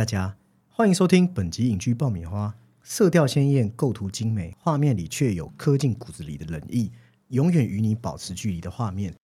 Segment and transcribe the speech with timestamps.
[0.00, 0.34] 大家
[0.70, 2.54] 欢迎收听本集影剧爆米花。
[2.82, 6.90] 色调鲜艳，构图精美，画面里却有刻进骨子里的冷意，
[7.28, 9.14] 永远与你保持距离的画面，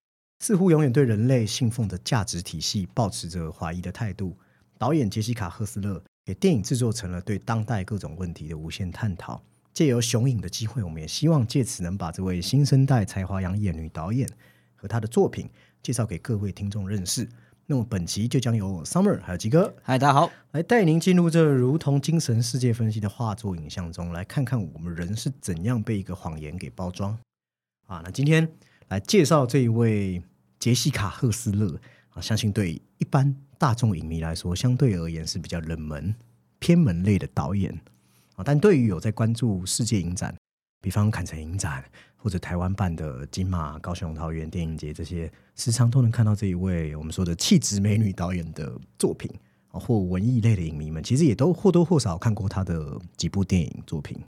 [0.41, 4.37] 似乎永远对人类信奉的价值体系保持着怀疑的态度。
[4.77, 9.43] 导演杰西卡·赫斯勒给电影制作成了对当代各种问题的无限探讨。
[9.73, 14.29] 借由雄影的机会，我们也希望借此能把这位新生代才华洋溢女导演
[14.75, 15.49] 和她的作品
[15.83, 17.27] 介绍给各位听众认识。
[17.69, 27.19] 那么本期就将由 Summer 还有吉哥，嗨，大家好，来带您进入这如同精神世界分析的画作影像中，来看看我们人是怎样被一个谎言给包装。
[27.89, 28.01] 啊！
[28.05, 28.49] 那今天
[28.87, 30.23] 来介绍这一位
[30.61, 31.81] 杰西卡·赫斯勒。
[32.11, 36.15] 啊，相信对一般大众影迷来说，相对而言是比较冷门、
[36.61, 37.73] 偏门类的导演。
[38.37, 40.33] 啊，但对于有在关注世界影展，
[40.87, 41.83] 比方坎城影展。
[42.17, 49.31] 或者台湾办的金马、高雄桃园电影节，这些时常都能看到这一位我们说的气质美女导演的作品
[49.71, 54.19] 啊，或文艺类的影迷们，其实也都或多或少看过他的几部电影作品。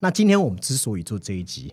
[0.00, 1.72] 那今天我们之所以做这一集，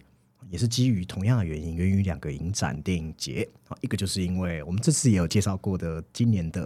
[0.50, 6.66] 也是基于同样的原因，源于两个影展电影节啊，一个就是因为我们这次也有介绍过的今年的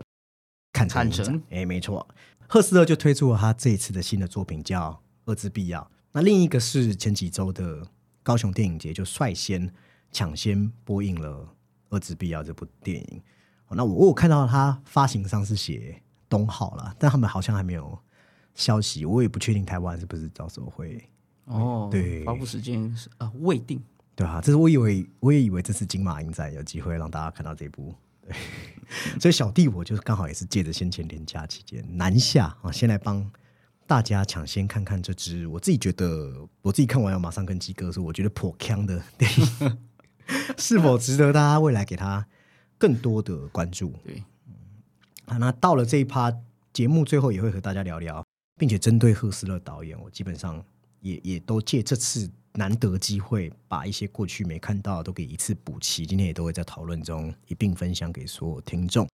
[0.73, 2.07] 看城影展，哎，没错，
[2.47, 4.91] 赫斯勒就推出了他这一次的新的作品叫
[5.25, 5.81] 《二之必要》，
[6.15, 7.87] 那另一个是前几周的。
[8.25, 9.71] 高雄电影节就率先
[10.11, 11.29] 抢先播映了
[11.91, 13.21] 《二之必要》这部电影。
[13.69, 17.95] 那我我看到它发行上是写东浩了，但他们好像还没有
[18.55, 21.07] 消息，我也不确定台湾是不是到时候会
[21.43, 21.87] 哦。
[21.91, 23.79] 对，发布时间是啊未定。
[24.15, 27.93] 对啊，这是我以为我也以为这次金马影展有机会让大家看到这部。
[28.23, 28.35] 对，
[29.21, 33.31] 所以小弟我就是刚好也是借着先前连假期间南下啊，先来帮。
[33.87, 39.77] 大家抢先看看这支，我自己觉得，我自己看完要马上跟鸡哥说，我觉得颇强的电影，
[40.57, 42.25] 是否值得大家未来给他
[42.79, 43.93] 更多的关注？
[44.03, 44.23] 对，
[45.25, 46.33] 啊，那到了这一趴
[46.73, 48.25] 节目最后也会和大家聊聊，
[48.57, 50.63] 并且针对赫斯勒导演，我基本上
[51.01, 56.07] 也也都借这次难得机会，把一些过去没看到都给一次补齐。
[56.07, 59.07] 今天也都会在讨论中一并分享给所有听众。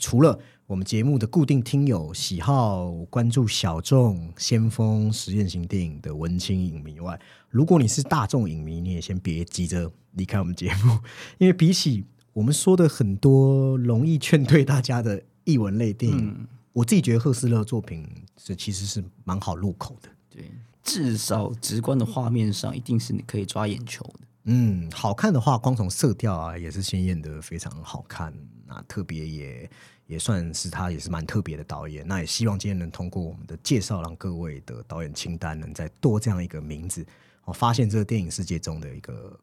[0.00, 10.98] 除了我们节目的固定听友喜好关注小众先锋实验型电影的文青影迷外，如果你是大众影迷，你也先别急着离开我们节目，
[11.38, 18.06] 因为比起我们说的很多容易劝退大家的译文类电影，我自己觉得赫斯勒作品
[18.38, 20.08] 是其实是蛮好入口的。
[20.30, 20.50] 对，
[20.82, 24.20] 至少直观的画面上一定是你可以抓眼球的。
[24.44, 28.32] 嗯，好看的话，光从色调啊也是鲜艳的，非常好看。
[28.66, 29.70] 那特别也
[30.06, 32.06] 也算是他也是蛮特别的导演。
[32.06, 37.06] 那也希望今天能通过我们的介绍，让各位的导演清单能再多这样一个名字，
[37.44, 39.38] 哦，发现这个电影世界中的一个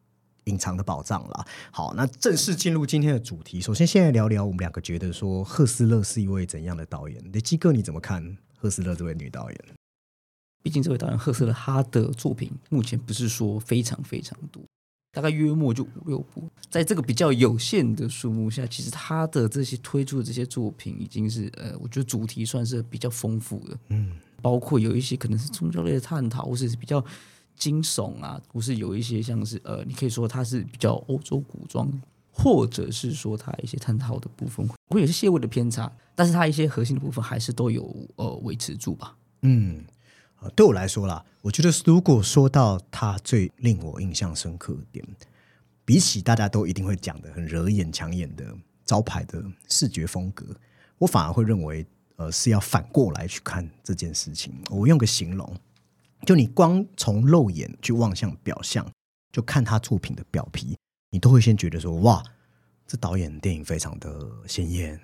[0.45, 1.45] 隐藏的宝藏了。
[1.71, 3.61] 好，那正式进入今天的主题。
[3.61, 7.31] 首先，现在聊聊我们两个觉得说赫斯勒是一位怎样的导演？
[7.31, 9.59] 雷基哥你怎么看赫斯勒这位女导演？
[10.63, 14.63] 毕竟这位导演赫斯勒，他的作品目前不是说非常非常多。
[15.17, 24.11] 大概约莫就五六部，在这个比较有限的数目下，其实他的这些推出的这些作品，已经是呃，我觉得主题算是比较丰富的，嗯，
[24.43, 27.03] 包括有一些可能是宗教类的探讨，或是比较
[27.55, 31.91] 惊悚啊，或是有一些像是呃，你可以说它是比较欧洲古装，
[32.31, 39.83] 或者是说它一些探讨的部分会有些些微的偏差，但是它一些核心的部分还是都有呃维持住吧，嗯。
[40.37, 45.05] 啊，对我来说啦，我觉得如果说到他最令我印象深刻点，
[45.83, 48.45] 比起大家都一定会讲的很惹眼抢眼的
[48.85, 50.45] 招牌的视觉风格，
[50.97, 51.85] 我反而会认为，
[52.17, 54.53] 呃，是要反过来去看这件事情。
[54.69, 55.55] 我用个形容，
[56.25, 58.87] 就你光从肉眼去望向表象，
[59.31, 60.77] 就看他作品的表皮，
[61.09, 62.23] 你都会先觉得说，哇，
[62.85, 64.99] 这导演电影非常的鲜艳。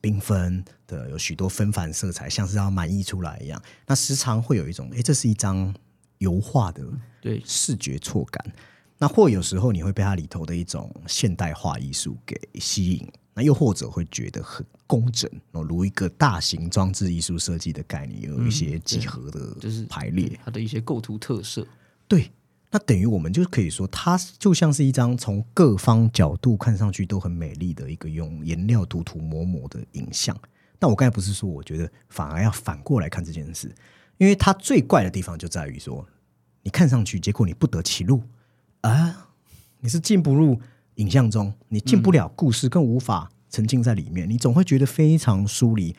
[0.00, 3.62] 缤纷的有许多纷繁色彩，像是要满溢出来一样。
[3.86, 5.74] 那时常会有一种，哎，这是一张
[6.18, 6.82] 油画的
[7.20, 8.52] 对视觉错感。
[8.98, 13.06] 那或有时候你会被它里头的一种现代化艺术给吸引。
[13.32, 21.66] 那又或者会觉得很工整，如一个大型装置艺术设计的概念，有一些几何的，就是排列它的一些构图特色。
[22.08, 22.30] 对。
[22.72, 30.36] 那等于我们就可以说，它就像是一张从各方角度看上去都很美丽的一个用颜料涂涂抹抹的影像。
[30.78, 33.74] 但我刚才不是说，我觉得反而要反过来看这件事，
[34.18, 36.06] 因为它最怪的地方就在于说，
[36.62, 38.22] 你看上去，结果你不得其路
[38.82, 39.30] 啊，
[39.80, 40.60] 你是进不入
[40.94, 45.96] 影像中，你进不了故事，更无法沉浸在里面，你总会觉得非常疏离，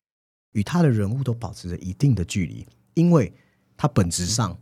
[0.52, 3.30] 与他的人物都保持着一定的距离，因为
[3.76, 4.58] 它本质上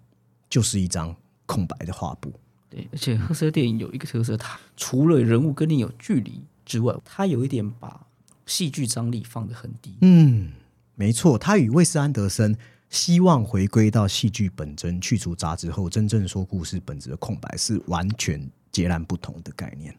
[0.49, 1.15] 就是一张。
[1.50, 2.32] 空白的画布，
[2.69, 8.06] 对，而且赫斯勒电影有一个特色，它除了人物跟你有距离之外，它有一点把
[8.47, 9.97] 戏剧张力放得很低。
[10.02, 10.52] 嗯，
[10.94, 12.56] 没错，它与魏斯安德森
[12.88, 19.93] 希望回归到戏剧本真，去除杂质后真正说故事本质的空白，是完全截然不同的概念。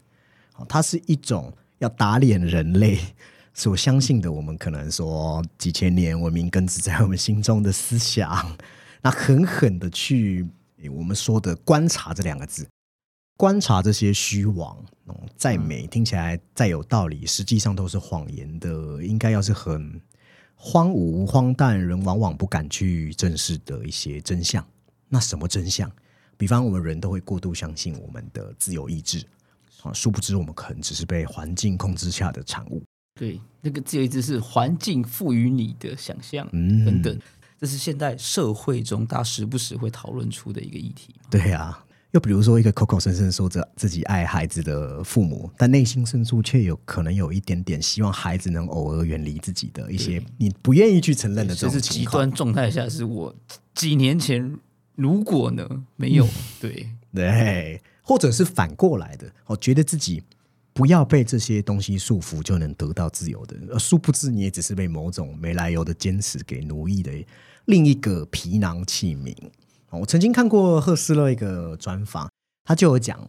[0.54, 2.98] 好，它是一种要打脸人类
[3.54, 8.58] 所相信的，我们可能说几千年文明根植在我们心中的思想，
[9.02, 10.48] 那狠狠的去
[10.90, 12.68] 我们说的观察这两个字。
[13.38, 14.78] 观察这些虚妄，
[15.36, 19.04] 再美听起来再有道理，实际上都是谎言的。
[19.04, 20.00] 应该要是很
[20.54, 24.64] 荒芜、荒诞，人往往不敢去正视的一些真相。
[25.10, 25.92] 那什么真相？
[26.38, 29.26] 比方我们人都会过度相信我们的自由意志
[29.82, 32.84] 啊，殊不知我们可能只是被环境控制下的产物。
[33.16, 36.48] 对，那个自由意志是环境赋予你的想象
[36.86, 37.20] 等等，
[37.62, 41.16] 这是现代社会中大家时不时会讨论出的一个议题。
[41.30, 41.86] 对呀。
[42.14, 53.34] 又比如说，一个口口声声说着自己爱孩子的父母，但内心深处却有可能有一点点希望孩子能偶尔远离自己的一些你不愿意去承认的这种极端状态下，是我
[53.74, 54.60] 几年前
[54.96, 55.66] 如果呢
[55.96, 56.28] 没有
[56.60, 60.22] 对对，或者是反过来的，我觉得自己
[60.74, 67.12] 不要被这些东西束缚就能得到自由的，而殊不知你也只是被某种没来由的坚持给奴役的
[67.66, 69.36] 另一个皮囊器皿。
[69.90, 72.30] 我曾经看过赫斯勒一个专访，
[72.64, 73.20] 他就有讲，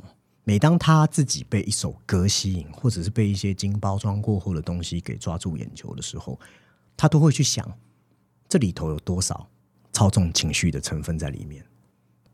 [0.45, 6.39] 每当他自己被一首歌吸引，或者是被一些经包装过后的东西给抓住眼球的时候，
[6.97, 7.69] 他都会去想，
[8.49, 9.49] 这里头有多少
[9.93, 11.65] 操纵情绪的成分在里面，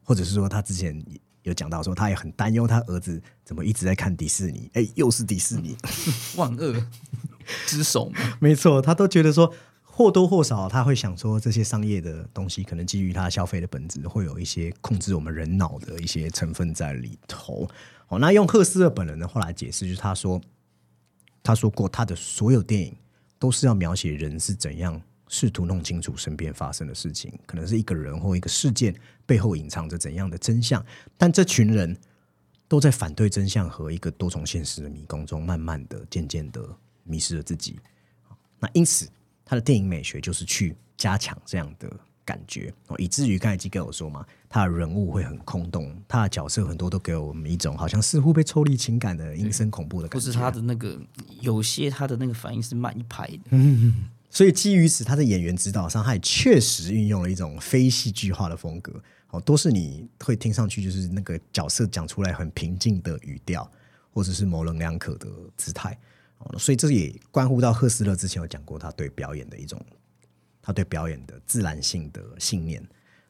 [0.05, 1.03] 或者是说，他之前
[1.43, 5.77] 有讲到说，他也很担忧他儿子怎么一直在看迪士尼，哎，又是迪士尼，
[6.37, 6.75] 万恶
[7.67, 9.53] 之首嘛， 没错，他都觉得说。
[9.91, 17.69] 或多或少，他会想说，这些商业的东西可能基于他消费的本质，会有一些控制我们人脑的一些成分在里头。
[18.07, 20.41] 好，那用赫斯勒本人的话来解释，就是他说，
[21.43, 22.95] 他说过，他的所有电影
[23.41, 28.95] 都是要描写人是怎样试图弄清楚身边发生的事情，可能是一个人或一个事件
[29.29, 30.85] 背后隐藏着怎样的真相，
[31.17, 31.97] 但这群人
[32.67, 36.61] 都在反对真相和一个多重现实的迷宫中，慢慢的、渐渐的
[37.05, 37.79] 迷失了自己。
[38.59, 39.09] 那因此。
[39.51, 41.91] 他的电影美学就是去加强这样的
[42.23, 50.27] 感觉哦，以至于刚才基给我说嘛，他的人物会很空洞，他的角色很多都给我们一种好像似乎被抽离情感的阴森恐怖的感觉。
[50.27, 51.01] 不是他的那个
[51.41, 63.71] 有些他的那个反应是慢一拍的，嗯，所以基于此，他的演员指导上，他也确实运用了一种非戏剧化的风格哦，都是你会听上去就是那个角色讲出来很平静的语调，
[64.11, 65.99] 或者是模棱两可的姿态。
[66.39, 69.85] 哦所以这也关乎到赫斯勒之前有讲过，他对表演的一种，
[70.63, 72.81] 他对表演的自然性的信念，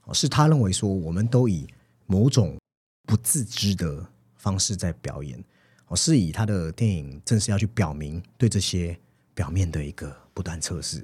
[0.04, 1.66] 哦，是他认为说，我们都以
[2.06, 2.56] 某种
[3.06, 4.06] 不自知的
[4.36, 5.42] 方式在表演，
[5.86, 8.94] 哦，是以他的电影正是要去表明对这些
[9.34, 11.00] 表面的一个不断测试，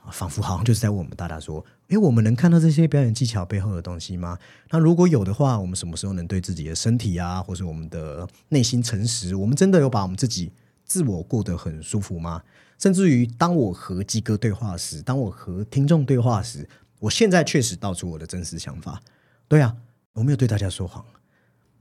[0.00, 4.38] 啊，仿佛好像就是在问我们大家说，诶，我们能看到这些表演技巧背后的东西吗？
[4.70, 9.34] 那如果有的话，我们什么时候能对自己的身体啊，或是我们的内心诚实？
[9.34, 10.52] 我们真的有把我们自己。
[10.84, 12.42] 自我过得很舒服吗？
[12.78, 16.66] 甚至于，当我和鸡哥对话时，当我和听众对话时，
[16.98, 18.98] 我现在确实道出我的真实想法。
[19.46, 19.76] 对啊，
[20.14, 21.04] 我没有对大家说谎。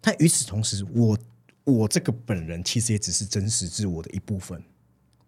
[0.02, 1.18] 但与此同时，我
[1.64, 4.62] 我这个本人其实也只是真实自我的一部分，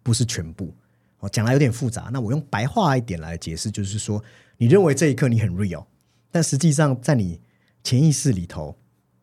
[0.02, 0.74] 不是全部。
[1.20, 4.22] 我讲来有点复杂，那我用白话一点来解释，就是说，
[4.56, 5.86] 你认为这一刻你很 real，
[6.30, 7.40] 但实际上在你
[7.84, 8.76] 潜意识里头，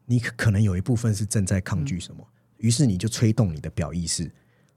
[0.05, 2.25] 你可能有一部分是正在抗拒什么，
[2.57, 4.31] 于是你就吹动你的表意识。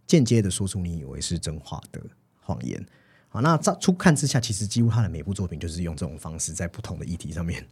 [0.06, 2.00] 间接的说出你以为是真话的
[2.40, 2.84] 谎言，
[3.28, 7.64] 好，那在初看之下，其实几乎他的每部作品就是用这种方式，在不同的议题上面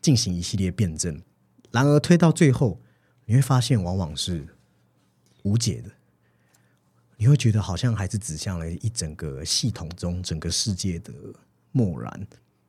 [0.00, 1.20] 进行一系列辩证。
[1.70, 2.80] 然而推到最后，
[3.26, 4.46] 你会发现往往是
[5.42, 5.90] 无解的，
[7.24, 11.10] 你会觉得好像还是指向了一整个系统中整个世界的
[11.72, 12.26] 漠然。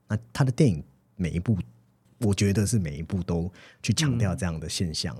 [0.07, 0.81] 那他的电影
[1.17, 1.57] 每一部，
[2.19, 3.51] 我觉得是每一部都
[3.83, 5.13] 去强调这样的现象。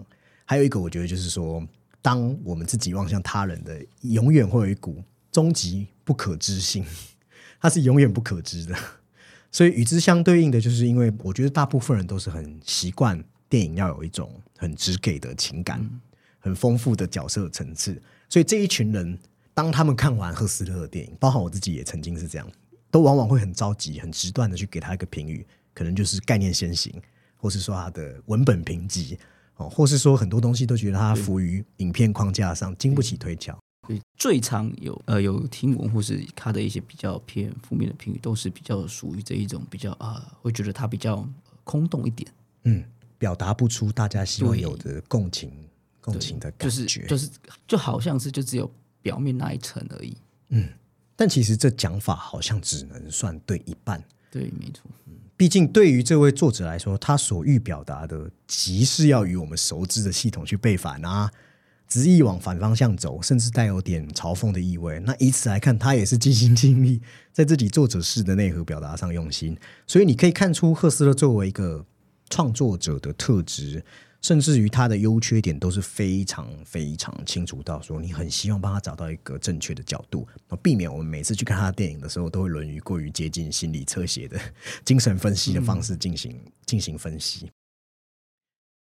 [0.46, 1.62] 还有一个，我觉得就是说。
[2.01, 6.86] 当我们自己望向他人的，永远会有一股终极不可知性，
[7.60, 8.75] 它是永远不可知的。
[9.51, 15.84] 所以与之相对应的，就是因为我觉得大部分人都是很习惯电影要有一种很直给的情感，
[16.38, 18.00] 很丰富的角色层次。
[18.29, 19.17] 所以这一群人，
[19.53, 22.48] 当他们看完赫斯勒的电影，包含我自己也曾经是这样，
[22.91, 26.94] 都往往会很着急、很直断的去给他一个评语，可能就是概念先行，
[27.38, 29.17] 或是说他的文本评级。
[29.58, 33.58] 哦，或是说很多东西都觉得他浮于影片框架上，经不起推敲。
[34.17, 41.25] 最常有呃有听闻或是他的一些比较偏负面的评语，都是比较属于这一种比较啊，会觉得他比较
[41.63, 42.29] 空洞一点，
[42.63, 42.84] 嗯，
[43.17, 45.50] 表达不出大家希望有的共情、
[46.05, 47.29] 共情的感觉，就是就是
[47.67, 48.71] 就好像是就只有
[49.01, 50.15] 表面那一层而已。
[50.50, 50.69] 嗯，
[51.15, 54.03] 但其实这讲法好像只能算对一半。
[54.29, 54.83] 对，没错。
[55.35, 61.29] 毕竟对于这位作者来说，他所欲表达的，即是要与我们熟知的系统去背反啊，
[61.88, 65.00] 执意往反方向走，甚至带有点嘲讽的意味。
[65.00, 67.01] 那以此来看，他也是尽心尽力
[67.33, 69.57] 在自己作者式的内核表达上用心。
[69.88, 71.85] 所以你可以看出，赫斯勒作为一个
[72.29, 73.83] 创作者的特质。
[74.22, 80.27] 甚至于他的优缺点都是非常非常清楚到说，你很希望帮他找到一个正确的角度，
[80.63, 84.39] 避免我们每次去看他的电影的时候，都会沦于过于接近心理侧写的
[84.84, 87.51] 精神分析的方式进行进行分析。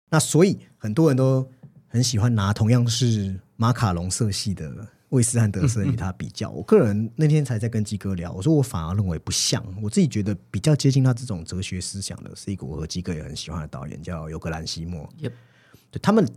[0.09, 1.49] 那所以很多人都
[1.87, 4.87] 很喜欢拿同样是马卡龙色系的。
[5.09, 15.09] 魏斯安德森与他比较，我个人那天才在跟基哥聊，我说我反而认为不像，我自己觉得比较接近他这种哲学思想的，是一个我和基哥也很喜欢的导演，叫尤格兰西莫。
[15.19, 16.27] 对他们，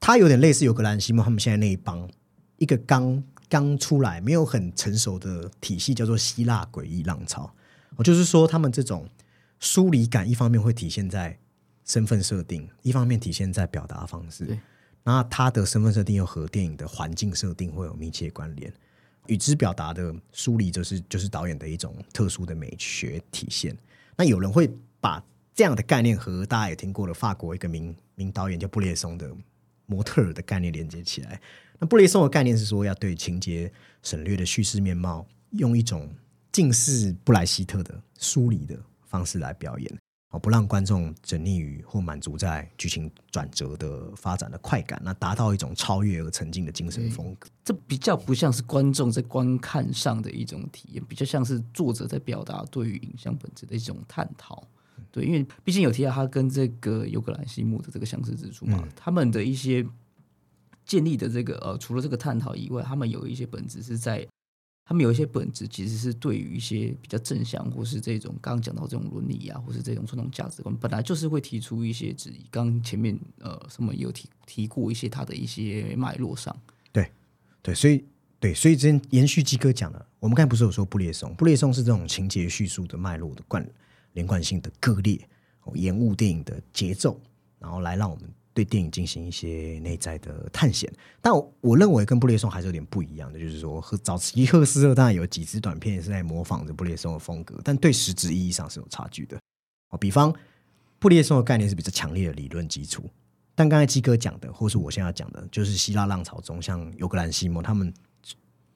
[0.00, 2.08] 他有点类似尤格兰西莫他们现在那一帮，
[2.56, 7.54] 一个刚刚出来没有很成熟的体系，叫做希腊诡异浪潮。
[7.96, 9.06] 我就是说，他们这种
[9.60, 11.38] 疏离感，一方面会体现在
[11.84, 14.58] 身份设定，一方面体现在表达方式。
[15.08, 18.70] 那他的身份设定又和电影的环境设定会有密切关联，
[19.26, 23.74] 与之表达的梳理就是就是导演的一种特殊的美学体现。
[24.18, 25.24] 那有人会把
[25.54, 29.34] 这样的概念和大家也听过的法国一个名名导演叫布列松的
[29.86, 31.40] 模特的概念连接起来。
[31.78, 33.72] 那布列松的概念是说要对情节
[34.02, 36.06] 省略的叙事面貌，用一种
[36.52, 39.98] 近似布莱希特的梳理的方式来表演。
[40.30, 47.48] 哦，不让观众沉溺于或满足在剧情转折的发展的快感，那达到一种超越而沉浸的精神风格。
[47.64, 54.62] 这比较不像是观众在观看上的一种体验，比较像是作者在表达对于影像本质的一种探讨。
[55.10, 59.86] 对，因为毕竟有提到他跟这个尤格兰西姆的这个相似之处嘛，他们的一些
[60.84, 64.28] 建立的这个呃，除了这个探讨以外，他们有一些本质是在。
[64.88, 72.46] 他们有一些本质，其实是对于一些比较正向，或是这种刚刚讲到这种伦理啊，或是这种传统价值观，本来就是会提出一些质疑。
[72.50, 76.58] 刚前面呃，什么有提提过一些他的一些脉络上，
[76.90, 77.12] 对
[77.60, 78.02] 对，所以
[78.40, 81.34] 对，所以之前延续基哥讲的，我们刚才不是有说布列松？
[81.34, 83.68] 布列松是这种情节叙述的脉络的贯
[84.14, 85.20] 连贯性的割裂，
[85.74, 87.20] 延误电影的节奏，
[87.58, 88.24] 然后来让我们。
[88.58, 99.38] 对电影进行一些内在的探险，但我认为跟布列松还是有点不一样的，就是说，和早期赫斯特当然有几支短片是在模仿着布列松的风格，但对实质意义上是有差距的。
[99.90, 100.34] 哦，比方
[100.98, 103.08] 布列松的概念是比较强烈的理论基础，
[103.54, 107.94] 但刚才基哥讲的，或是我现在讲的，就是希腊浪潮中，像尤格兰西莫他们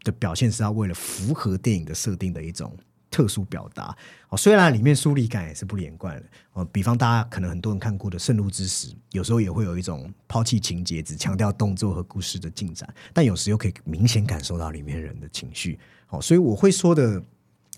[0.05, 2.73] 的表现是要为了符合电影的设定的一种。
[3.13, 3.95] 特殊表达
[4.31, 6.65] 哦，虽然里面疏离感也是不连贯的哦。
[6.73, 15.79] 比方大家可能很多人看过的《圣路之时》，有时候也会有一种抛弃情节，只强调动作和故事的进展，但有时又可以明显感受到里面人的情绪
[16.09, 16.21] 哦。
[16.23, 17.23] 所以我会说的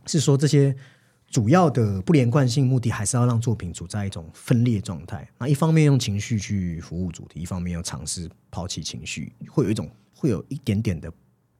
[0.07, 0.75] 是，说这些
[1.29, 5.29] 主要的不连贯性目的，还是要让作品处在一种分裂状态。
[5.37, 11.13] 那一方面用情绪去服务主题，一方面又尝试抛弃情绪，会有一种会有一点点的。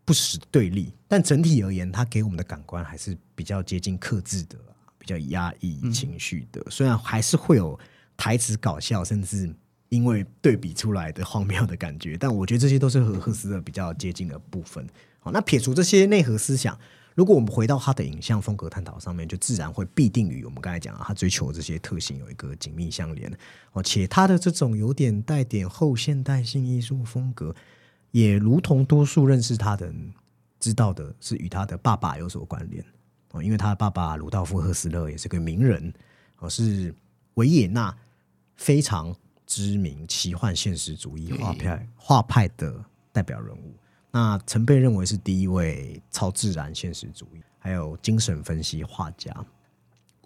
[0.05, 4.59] 不实对立，但整体而言，它给我们的感官还是比较接近克制的，
[4.99, 6.63] 比较压抑情绪的。
[6.71, 7.79] 虽然还是会有
[8.17, 9.51] 台词搞笑，甚至
[9.89, 14.87] 因为对比出来的荒谬的感觉，但我觉得这些都是和赫斯特比较接近的部分。
[15.21, 16.79] 好，那撇除这些内核思想，
[17.15, 23.33] 如果我们回到他的影像风格探讨上面，就自然会必定与我们刚才讲啊，他追求这些特性有一个紧密相连。
[23.73, 27.55] 哦，且他的这种有点带点后现代性艺术风格。
[28.15, 30.15] 也如同多数认识他的人
[30.61, 32.85] 知道的，是与他的爸爸有所关联
[33.33, 35.93] 哦，因为他的爸爸鲁道夫·赫斯勒也是个名人
[36.39, 36.95] 哦，是
[37.35, 37.93] 维也纳
[38.55, 39.13] 非常
[39.45, 43.75] 知名奇幻现实主义画派画派的代表人物。
[44.13, 49.35] 那曾被认为是第一位超自然现实主义还有精神分析画家。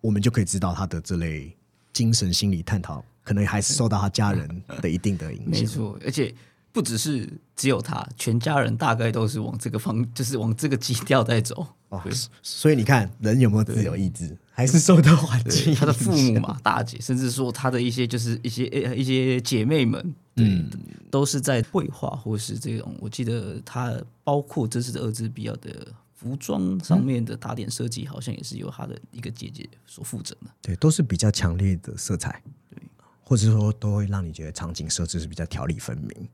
[0.02, 1.56] 我们就可以知道他的这类
[1.94, 5.50] 精神心理探讨，可能还是受到他家人的一定的影响。
[5.50, 6.34] 没错，而且。
[6.78, 11.66] 不只是只有他，全家人大概都是往这个方，就是往这个基调在走。
[11.88, 12.00] 哦，
[12.40, 15.74] 所以你看，人有没有自由意志，还是受到环境？
[15.74, 20.70] 他的父母嘛，大姐，甚至说他的一些就是一些一些姐妹们，嗯，
[21.10, 22.94] 都是在绘画或是这种。
[23.00, 30.50] 我记得他包括这次的二支比较的服装上面的打点设计，好像也是由他的一个姐姐所负责的。
[30.62, 32.80] 对，都是比较强烈的色彩，对，
[33.24, 36.28] 或者说都会让你觉得场景设置是比较条理分明。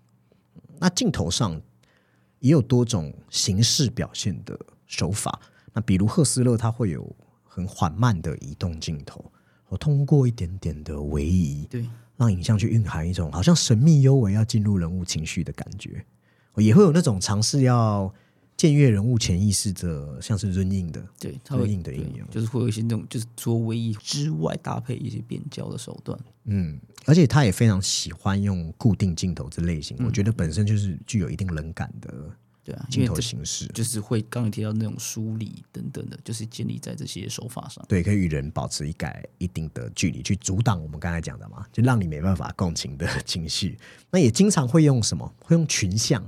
[0.79, 1.61] 那镜头上
[2.41, 5.41] 也有多种形式表现的手法。
[5.73, 9.33] 那比如赫斯勒，他会有很缓慢的移动镜头，
[9.69, 16.05] 我通过一点点的位移，对，让影像去蕴含一种好像神秘幽微要进入人物情绪的感觉。
[16.57, 18.13] 也会有那种尝试要。
[18.65, 26.19] 僭越人物潜意识的，像是润印的，对，它会硬的应对用就是会有一些那种，就是除了唯一之外，搭配一些变焦的手段。
[26.45, 32.13] 嗯，而且他也非常喜欢用固定镜头这类型，嗯我觉得本身就是具有一定冷感的
[32.63, 37.85] 对啊，因镜头形式，就是会刚才提到那种梳理等等的，就是建立在这些手法上。
[37.87, 43.79] 对，可以与人保持一改一定的距离，去阻挡我们刚才讲的嘛，就让你没办法共情的 情绪。
[44.11, 45.31] 那也经常会用什么？
[45.41, 46.27] 会用群像，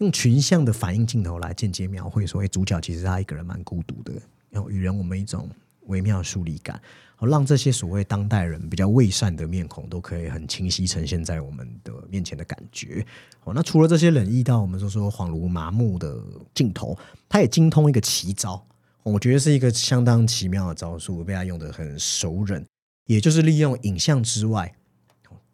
[0.00, 4.12] 用群像的反应镜头来间接描绘说，哎，主角其实他一个人蛮孤独的，
[4.48, 5.46] 然后与人我们一种
[5.82, 6.80] 微妙的疏离感，
[7.16, 13.04] 好让这些所谓当代人比较伪善的面孔都可以很清晰呈现在我们的面前的感觉。
[13.44, 16.18] 哦，那除了这些冷意到我们说说恍如麻木的
[16.54, 18.66] 镜头，他也精通一个奇招。
[19.02, 22.64] 我觉得是一个相当奇妙的招数，被他用的很熟稔，
[23.04, 24.74] 也就是利用影像之外，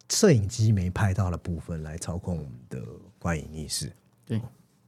[0.08, 2.80] 摄影机没拍到的部分来操控我们的
[3.18, 3.92] 观影意识。
[4.26, 4.40] 对，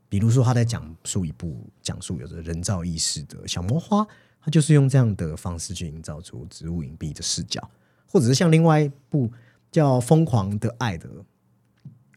[0.09, 4.07] 比如说他在讲述一部讲述有着人造意识的小魔花，
[4.41, 7.71] 他就是用这样的方式去营造出植物隐蔽的视角，
[8.07, 9.31] 或者是像另外一部
[9.71, 11.09] 叫《疯狂的爱》的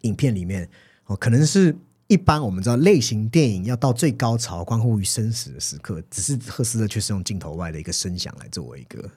[0.01, 0.67] 影片里面，
[1.05, 1.75] 哦，可能是
[2.07, 9.09] 一般我们知道类型电影要到最高潮，关乎于生死的时刻，只是赫斯特却是用镜头外的一个声响来作为一个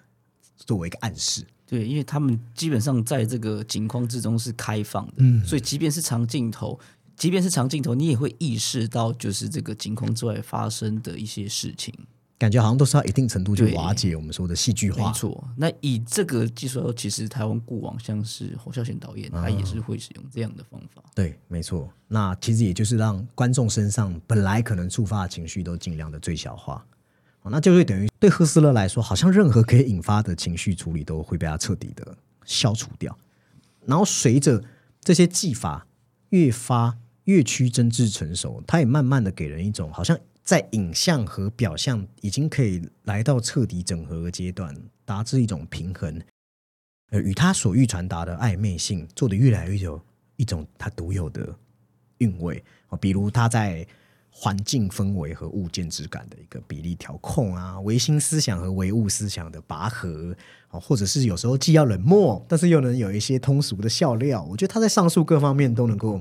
[0.57, 1.45] 作为一个暗示。
[1.67, 6.79] 对，因为他们基本上在这个景框之中是开放的，嗯所以即便是长镜头，
[7.17, 11.95] 即便是长镜头，你也会意识到就是这个景框之外发生的一些事情。
[12.37, 15.07] 感觉好像都是要一定程度去瓦解我们说的戏剧化。
[15.07, 21.03] 没错，那以这个技术，其实台湾过往像是侯孝贤导演，他也是会使用这样的方法。
[21.15, 21.89] 对，没错。
[22.09, 26.85] 那其实也就是让观众身上本来可能触发的情绪都尽量的最小化。
[27.43, 33.17] 哦那就会等于对赫斯勒来说，好像任何可以引发的情绪处理都会被他彻底的消除掉。
[33.87, 34.63] 然后随着
[35.01, 35.87] 这些技法
[36.31, 46.21] 越发越趋真挚成熟，他也慢慢的给人一种好像在影像和表象已经可以来到彻底整合的阶段，达至一种平衡。
[47.11, 50.01] 呃，与他所欲传达的暧昧性做得越来越有
[50.37, 51.55] 一种他独有的
[52.19, 53.87] 韵味哦，比如他在
[54.31, 60.35] 环境氛围和物件质感的一个比例调控啊，唯心思想和唯物思想的拔河
[60.71, 66.21] 哦，或者是有时候既要冷漠，但是又能有一些通俗的笑料，我觉得他在上述各方面都能够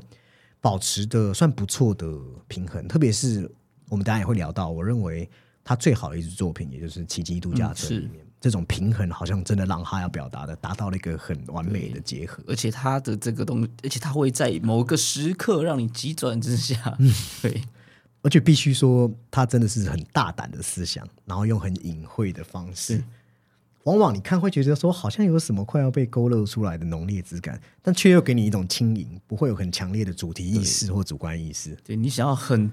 [0.64, 2.08] 保持的算不错的
[2.48, 3.52] 平衡，特别是
[3.90, 5.30] 我们等一下也会聊到，我认为
[5.62, 8.26] 他最好的一支作品，也就是《奇迹度假村》里面。
[8.40, 12.42] 这种平衡好像真的让他要表达的达到了一个很完美的结合。
[12.48, 16.96] 而且他的这个东西，而且他会在某个时刻让你急转直下。
[16.98, 17.62] 嗯 对，
[18.22, 23.04] 而且必须说，他真的是很大胆的思想，然后用很隐晦的方式，
[23.84, 31.78] 往往你看会觉得说好像有什么快要被勾勒出来的浓烈质感，但却又给你一种轻盈，不会有很强烈的主题意识或主观意识。
[31.84, 32.72] 对你想要很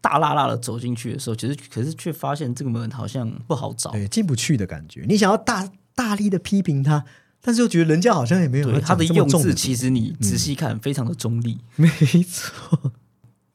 [0.00, 3.90] 大辣辣的走进去的时候，其实可是却发现这个门好像不好找。
[3.90, 5.04] 对，进不去的感觉。
[5.08, 7.04] 你想要大大力的批评他，
[7.42, 11.58] 但是又觉得人家好像也没有他的用字其实你仔细看非常的中立。
[11.76, 11.88] 没
[12.22, 12.92] 错。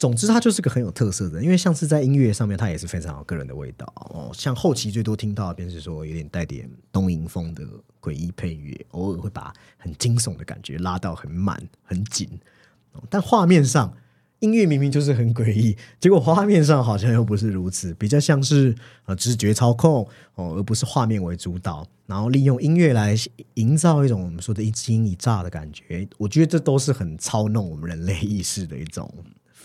[0.01, 4.31] 总之，他就是个很有特色的，因为像是在音乐上面，他也是非常有个人的味道哦。
[4.33, 7.63] 像后期最多听到便是说有点带点东瀛风的
[8.01, 12.27] 诡异配乐，偶尔会把很惊悚的感觉拉到很满很紧、
[13.11, 13.95] 但画面上
[14.39, 18.73] 音乐明明就是很诡异，结果画面上好像又不是如此，比较像是
[19.05, 20.01] 呃知觉操控
[20.33, 23.15] 哦，而不是画面为主导，然后利用音乐来
[23.53, 26.09] 营造一种我们说的一惊一乍的感觉。
[26.17, 29.13] 我觉得这都是很操弄我们人类意识的一种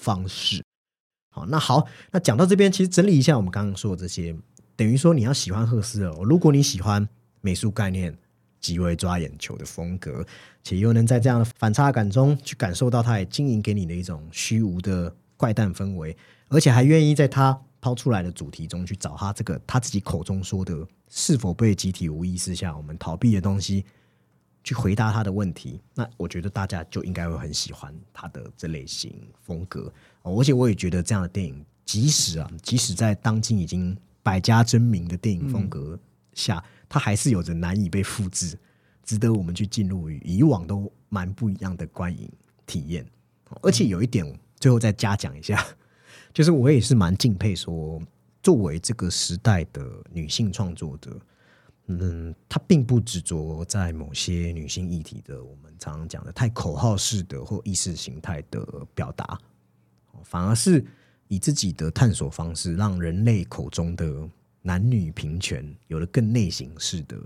[0.07, 0.63] 方式。
[1.35, 4.33] 好，那好，那讲到这边，其实整理一下我们刚刚说的这些，
[4.77, 7.07] 等于说你要喜欢赫斯勒哦，如果你喜欢
[7.41, 8.17] 美术概念
[8.61, 10.25] 极为抓眼球的风格，
[10.63, 16.17] 且又能在这样的反差感中去感受到他也经营给你的一种虚无的怪诞氛围，
[16.49, 23.85] 而且还愿意在他抛出来的主题中去找他这个他自己口中说的是否被集体无意识下我们逃避的东西，
[24.67, 29.93] 去回答他的问题，那我觉得大家就应该会很喜欢他的这类型风格。
[30.23, 35.97] 哦而且我也觉得这样的电影，即使啊，即使在当今已经百家争鸣的电影风格
[36.33, 38.59] 下，它还是有着难以被复制，
[39.05, 42.29] 值得我们去进入与以往都蛮不一样的观影
[42.67, 43.07] 体验。
[43.63, 44.27] 而且有一点，
[44.59, 45.65] 最后再加讲一下，
[46.35, 48.03] 就是我也是蛮敬佩说，
[48.43, 51.17] 作为这个时代的女性创作者，
[51.87, 58.61] 嗯，她并不执着在某些女性议题的我们常常讲的太口号式的或意识形态的
[58.95, 59.39] 表达，
[60.25, 60.85] 反而是
[61.29, 64.29] 以自己的探索方式，让人类口中的
[64.63, 67.17] 男女平权有了更内型式的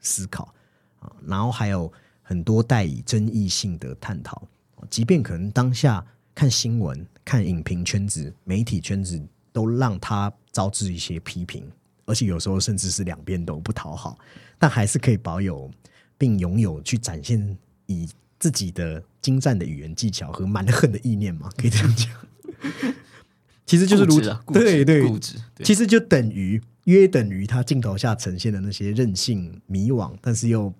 [0.00, 0.54] 思考。
[1.00, 4.46] 啊，然后还有很多带以争议性的探讨，
[4.90, 9.18] 即便可能当下看新闻、看影评圈子、媒体圈子
[9.50, 11.66] 都让他招致一些批评，
[12.10, 14.18] 而且有时候甚至是两边都不讨好，
[14.58, 15.70] 但还是可以保有
[16.18, 22.10] 并拥有去展现以自己的精湛的语言技巧和蛮横的意念嘛， 可以这样讲。
[23.64, 30.74] 其实就是如固执啊，对对，固执，对其实就等于约等于他镜头下呈现的那些任性、迷惘，但是又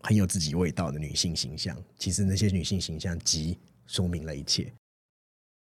[0.00, 1.76] 很有自己味道的女性形象。
[1.98, 4.72] 其实那些女性形象即说明了一切。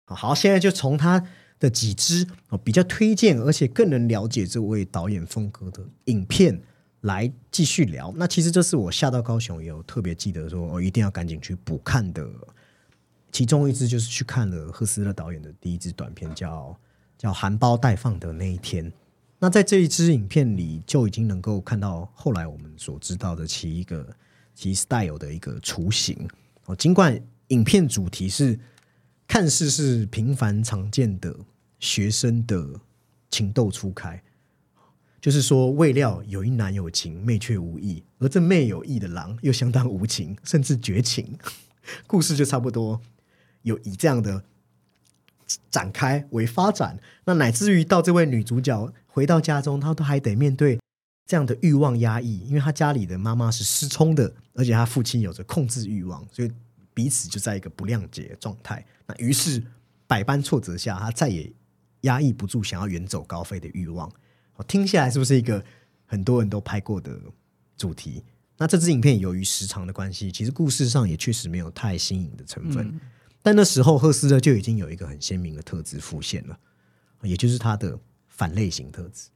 [0.06, 1.26] 好好，现在就从他
[1.60, 6.60] 的几支哦比较推荐，而且更能了解这位导演风格的影片
[7.02, 8.14] 来继续聊。
[8.16, 12.28] 那其实这是我下到高雄也有特别记得说，我、一定要赶紧去补看的。
[13.32, 16.76] 其中一支就是去看了赫斯勒导演的第一支短片，叫
[17.18, 18.90] 叫《含苞待放的那一天》。
[19.38, 24.06] 那在这一支影片里，就已经能够看到后来我们所知道的其一个
[24.56, 26.28] 其 style 的一个雏形。
[26.66, 27.18] 哦，尽管
[27.50, 28.60] 影片主题是
[29.30, 31.34] 看似是平凡常见的
[31.80, 32.82] 学生的
[33.30, 34.22] 情窦初开，
[35.22, 41.38] 就是说未料有一男有情，妹却无意，而这妹有意的狼又相当无情，甚至绝情。
[42.08, 43.00] 故事就差不多
[43.62, 44.44] 有以这样的
[45.70, 50.80] 展开为发展，那乃至于到这位女主角回到家中，她都还得面对
[51.28, 56.52] 这样的欲望压抑，因为她家里的妈妈是失聪的，而且她父亲有着控制欲望，所以
[57.00, 58.86] 彼此就在一个不谅解的状态。
[59.08, 59.64] 那于是
[60.06, 61.50] 百般挫折下，他再也
[62.02, 64.12] 压抑不住想要远走高飞的欲望。
[64.58, 65.64] 我听下来是不是一个
[66.06, 67.18] 很多人都拍过的
[67.78, 68.26] 主题？
[68.58, 73.00] 那这支影片由于时长的关系，其实故事上也确实没有太新颖的成分。
[73.42, 76.60] 但那时候赫斯勒就已经有一个很鲜明的特质浮现了，
[77.22, 79.30] 也就是他的反类型特质。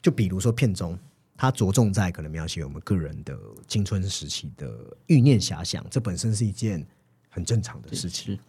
[0.00, 0.98] 就比如说片中，
[1.38, 4.68] 他着重在可能描写我们个人的青春时期的
[5.06, 6.84] 欲念遐想，这本身是一件
[7.30, 8.34] 很正常的事情。
[8.34, 8.40] 是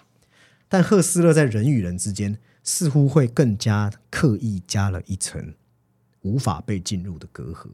[0.67, 5.53] 但赫斯勒在人与人之间似乎会更加刻意加了一层
[6.21, 7.67] 无法被进入的隔阂，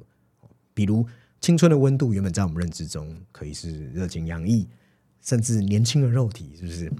[0.74, 1.08] 比如
[1.40, 4.68] 青春的温度原本在我们认知中可以是热情洋溢，
[5.22, 6.92] 甚至年轻的肉体是不是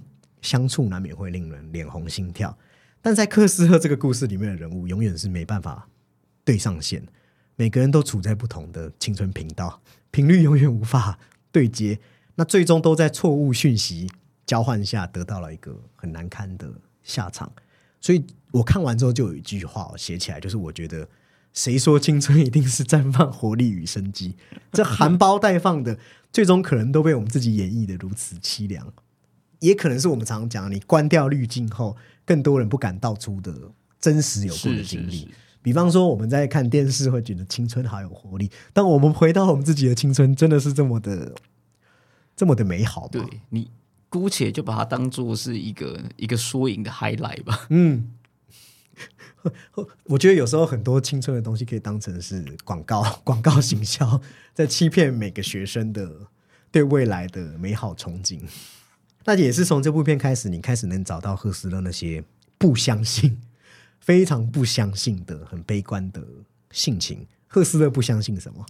[0.42, 2.58] 相处难免会令人脸红心跳？
[3.02, 5.88] 但在克斯勒这个故事里面的人物，永远是没办法
[6.44, 7.06] 对上线，
[7.56, 11.18] 每个人都处在不同的青春频道，频率永远无法
[11.52, 12.00] 对接，
[12.36, 14.10] 那最终都在错误讯息
[14.46, 16.70] 交换下得到了一个很难堪的
[17.04, 17.52] 下场。
[18.02, 21.08] 所以我看完之后就有一句话写起来，就是我觉得
[21.54, 24.36] 谁说青春一定是绽放活力与生机？
[24.72, 25.98] 这含苞待放的，
[26.32, 28.94] 最终可能都被我们自己演绎的如此凄凉，
[29.60, 33.54] 也可能是我们常常讲，你关掉滤镜后，更多人不敢道出的
[34.00, 35.30] 真实有过的经历。
[35.66, 41.34] 比方说，我们在看电视会觉得青春好有活力，但我们回到我们自己的青春，真的是这么的
[42.36, 43.10] 这么的美好吗？
[43.12, 43.72] 对你
[44.08, 47.66] 姑且就把它当做是一个一个缩影的 highlight 吧。
[47.72, 48.12] 嗯，
[50.06, 54.22] 我觉得有时候很多青春的东西可以当成是广告、 广告行销，
[54.54, 56.08] 在欺骗每个学生的
[56.70, 58.40] 对未来的美好憧憬。
[59.26, 62.24] 那也是从这部片开始，你开始能找到赫斯勒那些
[62.60, 63.42] 不相信、
[64.06, 66.24] 非常不相信的、很悲观的
[66.70, 67.26] 性情。
[67.48, 68.64] 赫斯勒不相信什么？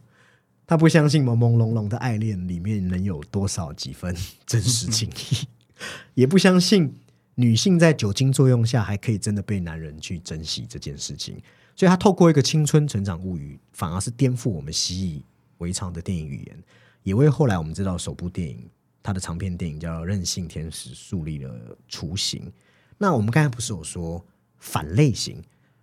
[0.66, 5.46] 他不相信朦朦胧胧的爱恋里面能有多少几分真实情谊，
[6.16, 6.96] 也不相信
[7.36, 11.38] 女性在酒精作用下还可以真的被男人去珍惜这件事情。
[11.76, 15.26] 所以他透过一个青春成长物语，反而是颠覆我们习以
[15.58, 16.64] 为常的电影语言，
[17.04, 18.70] 也为后来我们知道首部电影
[19.04, 22.50] 他的长片电影叫《任性天使》树立了雏形。
[22.98, 24.26] 那我们刚才不是有说
[24.66, 25.40] 反类型？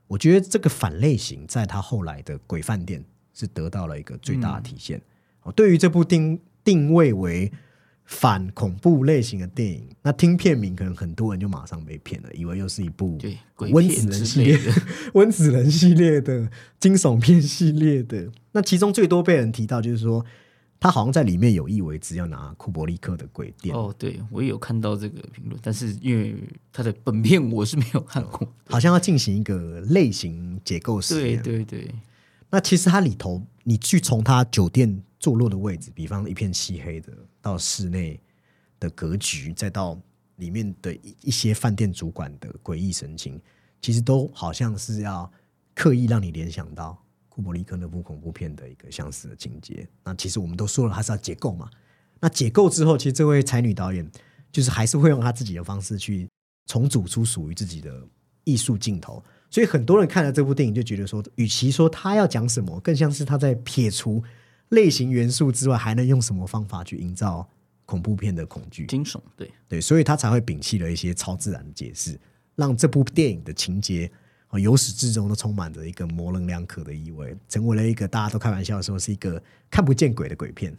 [0.08, 3.00] 我觉得这个反类型在他后来的《鬼饭店》
[3.32, 5.00] 是得到了一个最大的体现。
[5.42, 7.50] 哦，对于这部定定位为
[8.04, 14.72] 反恐怖类型的电影，那听片名可能很多人就马上被骗了，以为又是一部对，鬼 温子仁系列的，
[15.14, 18.30] 温子仁系列的惊悚片系列的。
[18.50, 20.24] 那其中最多被人提到就是说，
[20.82, 26.36] 他好像在里面有意为之要拿库伯利克的《鬼店》哦，对我也有看到这个评论，但是因为
[26.72, 28.52] 他的本片我是没有看过。
[28.66, 31.42] 好像要进行一个类型结构实对验。
[31.42, 31.94] 对对，
[32.50, 38.18] 那其实它里头，你去从它酒店坐落的位置，比方一片漆黑的，到室内
[38.80, 39.96] 的格局，再到
[40.36, 43.40] 里面的一一些饭店主管的诡异神情，
[43.80, 45.30] 其实都好像是要
[45.76, 47.00] 刻意让你联想到
[47.34, 49.88] 库伯利克那部恐怖片的一个相似的情节。
[50.04, 51.70] 那其实我们都说了，它是要解构嘛。
[52.20, 54.06] 那解构之后，其实这位才女导演
[54.52, 56.28] 就是还是会用她自己的方式去
[56.66, 58.06] 重组出属于自己的
[58.44, 59.24] 艺术镜头。
[59.48, 64.22] 所以很多人看了这部电影就觉得说，与其说他要讲什么，更像是他在撇除
[64.68, 67.48] 类型元素之外，还能用什么方法去营造
[67.86, 68.86] 恐怖片的恐惧。
[68.86, 72.20] 惊悚对，对，所以他才会摒弃了一些超自然的解释，
[72.56, 74.10] 让这部电影的情节
[74.52, 80.76] 哦由始至终都充满着一个模棱两可的意味，成为了一个大家都开玩笑说是一个看不见鬼的鬼片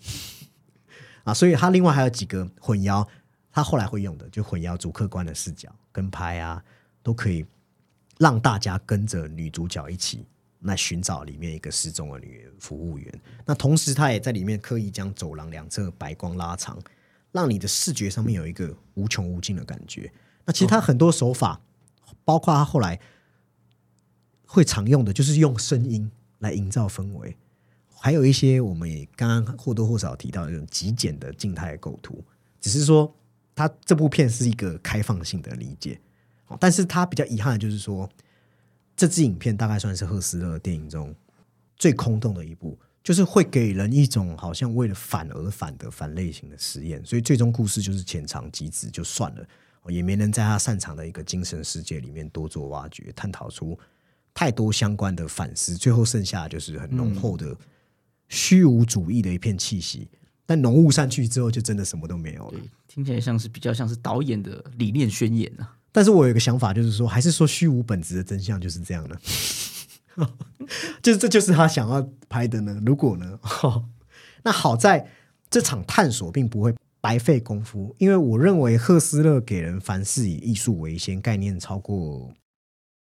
[1.23, 1.33] 啊。
[1.33, 3.05] 所以他另外还有几个混淆，
[3.51, 6.63] 他后来会用的就混淆主客观的视角跟拍啊，
[7.01, 7.43] 都可以
[8.19, 10.23] 让大家跟着女主角一起
[10.59, 13.21] 来寻找里面一个失踪的女服务员。
[13.43, 16.79] 那同时，他也在里面刻意将走廊两侧白光拉长，
[17.31, 20.13] 让你的视觉上面有一个无穷无尽的感觉。
[20.45, 21.59] 那其实他很多手法，
[22.23, 22.99] 包括他后来
[24.53, 27.35] 会常用的，就是用声音来营造氛围，
[27.95, 32.23] 还有一些我们也刚刚或多或少提到的这种极简的静态构图。
[32.61, 33.11] 只是说，
[33.55, 35.99] 他这部片是一个开放性的理解，
[36.59, 38.07] 但是他比较遗憾的就是说，
[38.95, 41.15] 这支影片大概算是赫斯勒电影中
[41.75, 49.43] 最空洞的一部，就是会给人一种好像为了反而反的反类型的实验，所以最终故事就是浅尝即止就算了，
[49.87, 53.75] 也没能在他擅长的一个精神世界里面多做挖掘，探讨出
[54.33, 57.55] 太多相关的反思，最后剩下的就是很浓厚的
[58.29, 60.07] 虚无主义的一片气息。
[60.45, 65.77] 但浓雾散去之后，就真的什么都没有了。，听起来像是比较像是导演的理念宣言啊。
[65.91, 69.15] 但是我有一个想法，就是说，还是说虚无本质的真相就是这样呢？
[71.01, 72.81] 就是这就是他想要拍的呢？
[72.85, 73.39] 如果呢？
[74.43, 75.07] 那好在
[75.49, 82.33] 这场探索并不会白费功夫，因为我认为赫斯勒给人凡事以艺术为先概念超过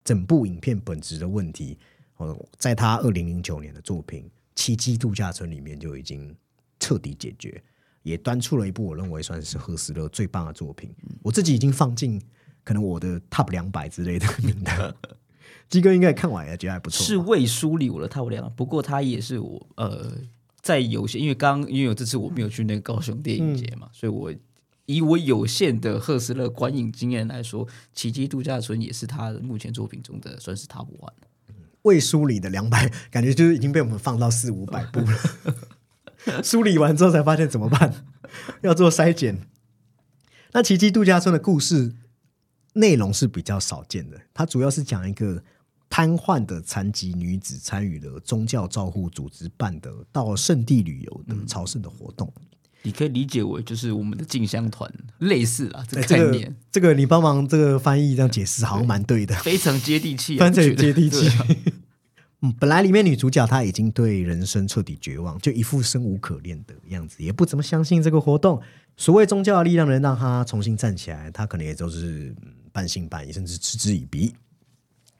[0.04, 1.78] 整部影片本质的问题。
[2.18, 4.22] 哦，在他二零零九年的作品
[4.54, 6.32] 《奇迹度假村》里面就已经
[6.78, 7.60] 彻底解决，
[8.04, 10.94] 也端出了一部我认为算是赫斯勒最棒的作品。
[11.22, 12.22] 我自己已经放进
[12.62, 14.94] 可能我的 Top 两百之类的名单。
[15.68, 17.04] 鸡哥应该看完也，觉得还不错。
[17.04, 20.12] 是未梳理我的 Top 两百，不过他也是我呃，
[20.60, 24.32] 在有些因为刚因为我这次我没有去那个高雄电影节嘛，所以我
[24.86, 31.12] 以我有限的赫斯勒观影经验来说，《奇迹度假村》也是他目前作品中的算是 Top One。
[31.82, 36.42] 未梳理的两百，感觉就是已经被我们放到四五百部了。
[36.42, 38.06] 梳理完之后才发现怎么办，
[38.62, 39.46] 要做筛检。
[40.52, 41.94] 那奇迹度假村的故事
[42.74, 45.42] 内容是比较少见的，它主要是讲一个
[45.90, 52.32] 瘫痪的残疾女子参与了宗教照护组织办的到圣地旅游的朝圣的活动。
[52.84, 59.34] 你可以理解为就是我们的进香团类似啦，这个个概念、这个你帮忙这个翻译这样解释，好像蛮对的。
[59.36, 61.28] 非常接地气、啊，翻成我觉得接地气。
[62.42, 68.60] 嗯，本来里面女主角她已经对人生彻底绝望，就一副生无可恋的样子，也不怎么相信这个活动。
[68.98, 74.34] 所谓宗教的力量能让她重新站起来，她可能也都是嗯半信半疑，甚至嗤之以鼻。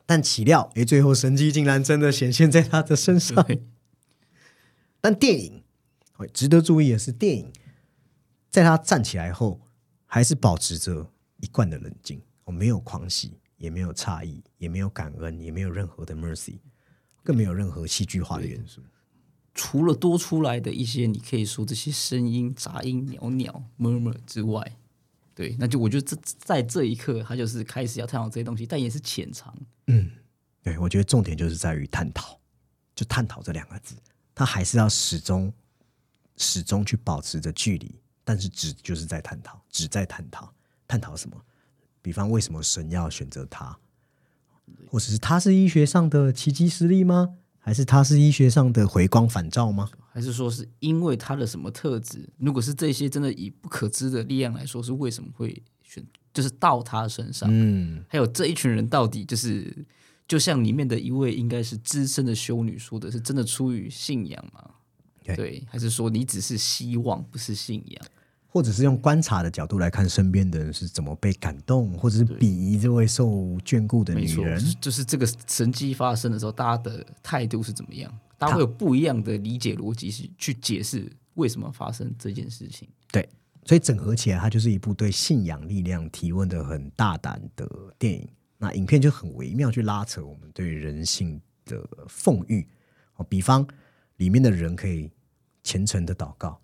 [0.04, 3.42] 但岂料，哎，最后神迹竟然真的显现在她的身上。
[5.00, 5.63] 但电影，哦
[6.32, 7.52] 值得注意的是，电影
[8.50, 9.60] 在他站起来后，
[10.06, 16.58] 还是保持着一贯的冷静，我、没有狂喜，也没有诧异，也没有感恩，也没有任何的 mercy，
[17.22, 18.80] 更没有任何戏剧化的元素。
[19.54, 24.76] 除了多出来的一些，你可以说这些声音、杂音、袅袅、murmur 之外，
[25.34, 29.56] 对，那就我觉得这在这一刻，他就是开始要探讨这些东西，但也是潜藏。
[30.62, 32.40] 对我觉得重点就是在于探讨，
[32.94, 33.94] 就探讨这两个字，
[34.34, 35.52] 他还是要始终
[36.36, 37.94] 始终去保持着距离，
[38.24, 40.52] 但是只就是在探讨，只在探讨，
[40.86, 41.36] 探讨什么？
[42.02, 43.78] 比方为什么神要选择他，
[44.86, 47.36] 或者是他是医学上的奇迹实例吗？
[47.58, 49.88] 还是他是医学上的回光返照吗？
[50.12, 52.28] 还是说是因为他的什么特质？
[52.36, 57.48] 如果是这些真的以不可知的力量来说，是为什么会选，就是到他身上？
[57.50, 59.86] 嗯，还有这一群人到底就是，
[60.28, 64.74] 就像里面的一位应该是资深的修女说的，是真的出于信仰吗？
[65.24, 68.06] 对对，还是说你只是希望，不是信仰？
[68.46, 73.26] 或者是用观察的角度来看身边的人是怎么被感动，或者是鄙夷这位受
[73.64, 78.16] 眷顾的女人。，就是这个神迹发生的时候，大家的态度是怎么样？
[78.38, 82.86] 大家会有不一样的理解逻辑，是去解释为什么发生这件事情。
[83.10, 83.28] 对，
[83.64, 88.28] 所以整合起来，它就是一部对信仰力量提问的很大胆的电影。
[88.56, 92.64] 那影片就很微妙去拉扯我们对人性的奉育
[93.16, 93.66] 哦，比方
[94.18, 95.10] 里面的人可以
[95.64, 96.60] 虔诚的祷告，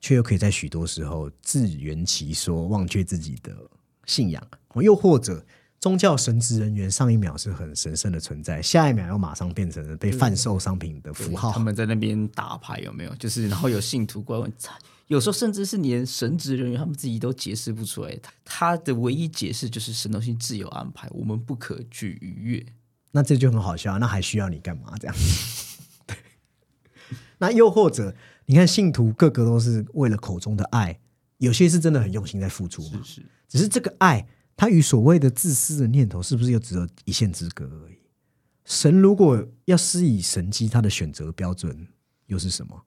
[0.00, 3.56] 却又可以在许多时候自圆其说，忘却自己的
[4.04, 4.42] 信仰；
[4.74, 5.42] 哦又或者
[5.78, 11.58] 宗教神职人员上一秒是很神圣的存在，下一秒又马上变成了被贩售商品的符号他。
[11.58, 13.14] 们在那边打牌有没有？
[13.14, 14.52] 就是然后有信徒过来问，
[15.06, 22.66] 有时候甚至是连神职人员他们自己都解释不出来，他他的唯一解释就是神东西自有安排，我们不可去逾越。
[23.12, 24.94] 那这就很好笑，那还需要你干嘛？
[25.00, 25.16] 这样，
[26.06, 26.16] 对。
[27.38, 28.14] 那又或者，
[28.50, 30.98] 你看信徒个个都是为了口中的爱，
[31.38, 33.00] 有些是真的很用心在付出嘛。
[33.04, 37.94] 是只是这个爱，它与所谓的自私的念头，是不是又只有一线之隔而已？
[38.64, 41.86] 神如果要施以神机，他的选择标准
[42.26, 42.82] 又是什么？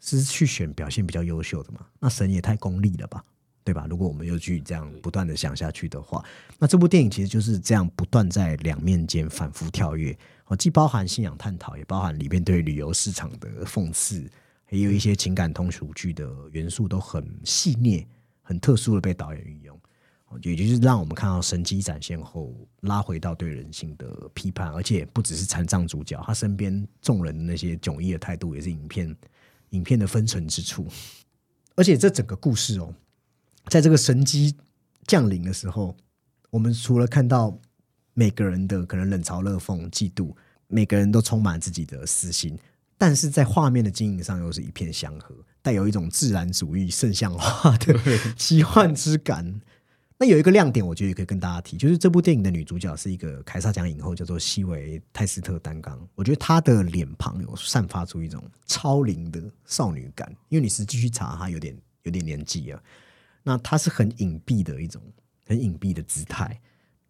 [0.00, 1.86] 是去选表现比较优秀的嘛？
[2.00, 3.22] 那神也太功利了吧，
[3.62, 3.86] 对吧？
[3.88, 6.20] 如果我们又去这样不断的想下去的话，
[6.58, 14.28] 那这部电影其实就是这样不断在两面间反复跳跃，哦，既包含信仰探讨，也包含里面对旅游市场的讽刺，
[14.70, 18.06] 也有一些情感通俗剧的元素，都很细腻、
[18.42, 19.78] 很特殊的被导演运用。
[20.42, 29.16] 也就是让我们看到神机展现后，拉回到对人性的批判，而且不只是残障主角，他身边众人的那些迥异的态度，也是影片
[29.70, 30.88] 影片的分层之处。
[31.76, 32.92] 而且这整个故事哦，
[33.68, 34.54] 在这个神机
[35.06, 35.96] 降临的时候，
[36.50, 37.56] 我们除了看到
[38.12, 40.34] 每个人的可能冷嘲热讽、嫉妒，
[40.66, 42.58] 每个人都充满自己的私心，
[42.98, 47.94] 但是在画面的经营上又是一片祥和，带有一种自然主义圣像化的
[48.36, 49.60] 奇幻之感。
[50.18, 56.08] 那有一个亮点，我觉得也可以跟大家提，就是这部电影的女主角是一个凯撒奖影后，叫做西维泰斯特丹冈。
[56.14, 62.82] 我觉得她的脸庞有散发出一种超龄的少女感，因为你实际去查，她有点有点年纪了。
[63.42, 65.02] 那她是很隐蔽的一种
[65.46, 66.58] 很隐蔽的姿态，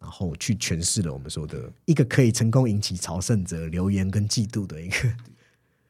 [0.01, 4.97] 然后去诠释了我们说的一个可以成功引起朝圣者留言跟嫉妒的一个，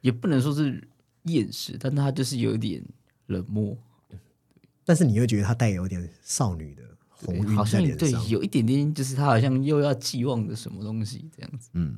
[0.08, 0.88] 也不能说是
[1.24, 2.82] 厌世，但他就是有一点
[3.26, 3.78] 冷漠，
[4.86, 6.84] 但是你又觉得他带有点少女的。
[7.10, 11.70] 红晕好像对，在脸上，有一点点，就是他好像又要寄望着什么东西这样子。
[11.74, 11.98] 嗯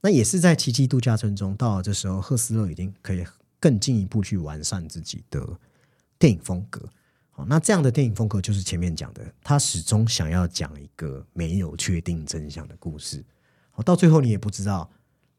[0.00, 3.26] 那也是在奇迹度假村中，到了这时候，赫斯勒已经可以
[3.58, 5.58] 更进一步去完善自己的
[6.20, 6.88] 电影风格。
[7.32, 13.24] 好，那这样的电影风格就是前面讲的，他始终想要讲一个没有确定真相的故事。
[13.72, 14.88] 好，到最后你也不知道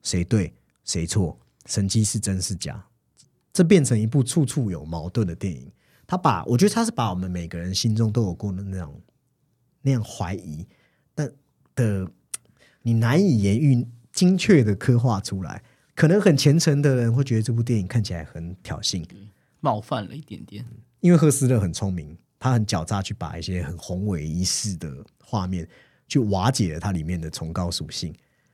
[0.04, 0.54] 谁对
[0.84, 2.84] 谁错，神机是真是假，
[3.54, 5.72] 这变成一部处处有矛盾的电影。
[6.08, 9.02] 他把，我觉得他是把我们每个人心中都有过的那种
[9.82, 10.68] 那样怀疑，
[11.16, 11.32] 但
[11.74, 12.06] 的
[12.82, 15.64] 你难以言喻、精确的刻画出来。
[15.94, 19.06] 可能很虔诚的人会觉得这部电影看起来很挑衅，
[19.60, 20.66] 冒犯了一点点，
[21.00, 24.92] 因为赫斯勒很聪明，他很狡诈，去把一些很宏伟仪式的
[25.24, 25.68] 画面
[26.08, 28.14] 去瓦解了它里面的崇高属性。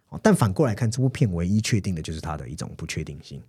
[0.10, 3.42] 哦但反过来看，这部片唯一确定的就是它的一种不确定性。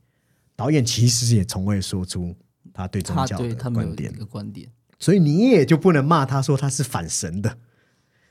[0.56, 2.34] 导演其实也从未说出
[2.72, 4.68] 他对宗教的观点一，个观点，
[4.98, 7.58] 所以你也就不能骂他说他是反神的。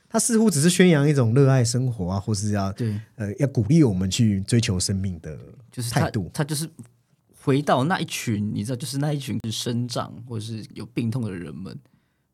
[0.09, 5.37] 他似乎只是宣扬一种热爱生活啊，或是要对，呃要鼓励我们去追求生命的
[5.71, 6.31] 就是态度。
[6.33, 6.69] 他就是
[7.41, 11.77] 回到那一群，你知道，就是那一群是生长或者是有病痛的人们，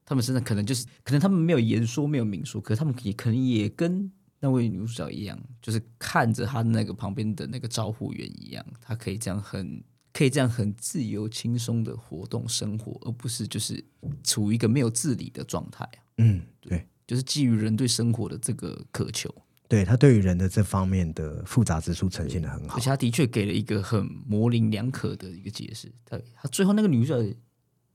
[0.05, 4.11] 他们身上可能就是可能他们没有言说，没有明说，可是他们也可能也跟
[4.43, 9.81] 那位女主角一样，就是看着她那个旁边的那个招呼员一样，她可以这样很。
[10.15, 13.83] 可以这样很自由轻松的活动生活，而不是就是
[14.23, 19.33] 处于一个没有自理的状态啊嗯，对，就是基于人对生活的这个渴求，
[19.67, 22.91] 对他对于人的这方面的复杂之处呈现的很好而且。
[22.91, 25.91] 他的确给了一个很模棱两可的一个解释。
[26.05, 27.35] 他他最后那个女主角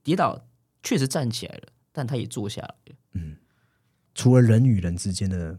[0.03, 0.45] 跌倒，
[0.83, 2.95] 确实站起来了，但她也坐下来了。
[3.13, 3.37] 嗯
[4.13, 5.57] 除了人与人之间的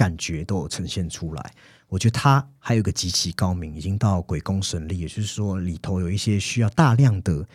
[0.00, 1.54] 感觉都有呈现出来，
[1.86, 7.46] 我觉得他还有一个极其高明，已经到鬼工神力，也就是说里头有一些需要大量的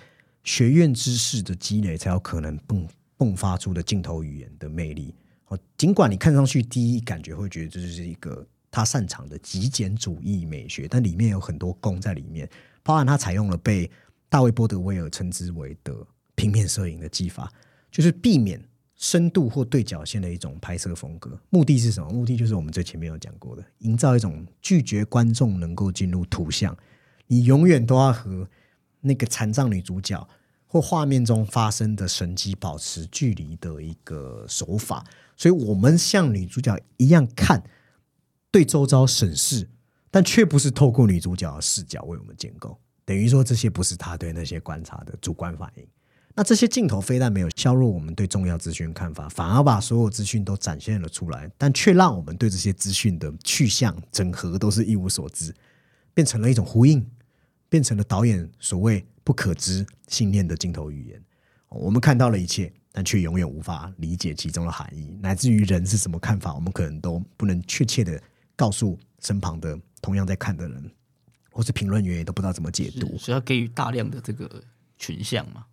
[0.44, 5.16] 学院知识的积累，才有可能迸迸发出的镜头语言的魅力。
[5.48, 12.48] 哦，尽管你看上去第一感觉会觉得这是一个他擅长的极简主义美学，但里面有很多功在里面，
[12.84, 13.90] 包含他采用了被
[14.30, 15.96] 大卫波德威尔称之为的
[16.36, 17.52] 平面摄影的技法，
[17.90, 18.64] 就是避免
[18.96, 21.40] 深度或对角线的一种拍摄风格。
[21.50, 22.10] 目的是什么？
[22.12, 26.76] 目的就是我们最前面有讲过的，营造一种拒绝观众能够进入图像，
[27.28, 28.48] 你永远都要和
[29.02, 30.28] 那个残障女主角
[30.66, 35.06] 或画面中发生的神迹保持距离的一个手法。
[35.38, 37.62] 所以，我们像女主角一样看，
[38.50, 39.70] 对周遭审视，
[40.10, 42.80] 但却不是透过女主角的视角为我们建构。
[43.04, 45.86] 等于说，这些不是她对那些观察的主观反应。
[46.38, 55.56] 那这些镜头非但没有削弱我们对重要资讯的看法，反而把所有资讯都展现了出来，但却让我们对这些资讯的去向整合都是一无所知，
[56.14, 57.10] 变成了一种呼应，
[57.70, 61.22] 变成了导演所谓不可知信念的镜头语言。
[61.70, 68.22] 我们看到了一切，但却永远无法理解其中的含义，乃至于人是什么看法，我们可能都不能确切的
[68.58, 70.92] 告诉身旁的同样在看的人，
[71.50, 73.18] 或是评论员也都不知道怎么解读。
[73.18, 74.62] 所以要给予大量的这个
[74.98, 75.66] 群像嘛。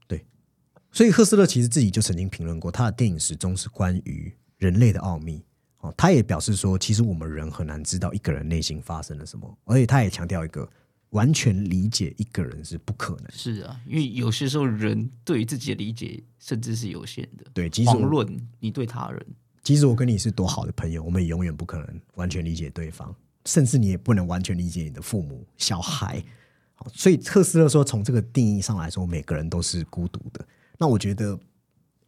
[0.92, 5.42] 所以赫斯勒其实自己就曾经评论过，他的电影始终是关于人类的奥秘。
[5.78, 10.68] 哦，他也表示说，其实我们人很难知道一个人内心发生了什么，而且他也强调一个
[11.10, 13.26] 完全理解一个人是不可能。
[13.32, 17.44] 是啊，因为有些时候人对于自己的理解甚至是有限的。
[17.52, 19.26] 对，即使我遑论你对他人，
[19.62, 23.12] 即使我跟你是多好的朋友，我们也永远不可能完全理解对方，
[23.46, 26.22] 甚至你也不能完全理解你的父母、小孩。
[26.74, 30.46] 好所以赫斯勒说，从这个定义上来说，每个人都是孤独的。
[30.78, 31.38] 那我觉得，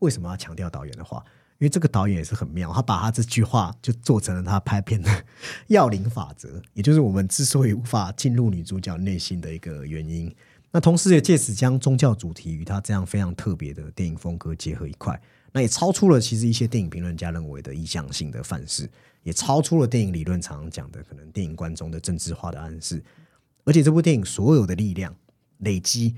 [0.01, 1.25] 为什么要强调导演的话？
[1.59, 5.25] 因为这个导演也是很妙，他把他这句话就做成了他拍片的
[5.69, 10.35] 要领法则，也就是我们之所以无法进入女主角内心的一个原因。
[10.73, 15.19] 那同时也借此将宗教主题与他这样非常特别的电影风格结合一块，
[15.53, 18.91] 那也超出了其实一些电影评论家认为的意向性的范式，
[19.23, 23.03] 也超出了电影理论常常讲的可能电影观众的政治化的暗示。
[23.63, 25.15] 而且这部电影所有的力量
[25.59, 26.17] 累积。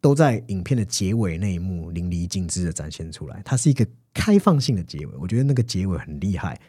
[0.00, 3.42] 都在影片的结尾那一幕淋漓尽致的展现出来。
[3.44, 6.60] 它是一个开放性的结尾，我觉得那个结尾很厉害，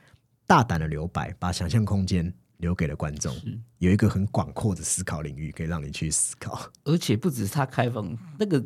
[0.45, 3.36] 大胆的留白，把想象空间留给了观众，
[3.78, 6.59] 有一个很广阔的思考领域可以让你去思考。
[6.86, 8.63] 而且不只是它开放，那个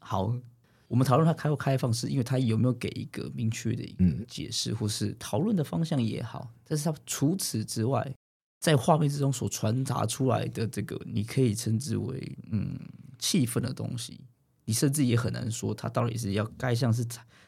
[0.00, 0.34] 好，
[0.88, 6.50] 我们讨论它开不开放，是因为它有没有给一个明确的一个解释，或是讨论的方向也好。
[6.64, 8.10] 但是它除此之外，
[8.60, 12.78] 在画面之中所传达出来的这个，你可以称之为嗯。
[13.24, 14.20] 气氛的东西，
[14.66, 17.02] 你甚至也很难说他到底是要该像是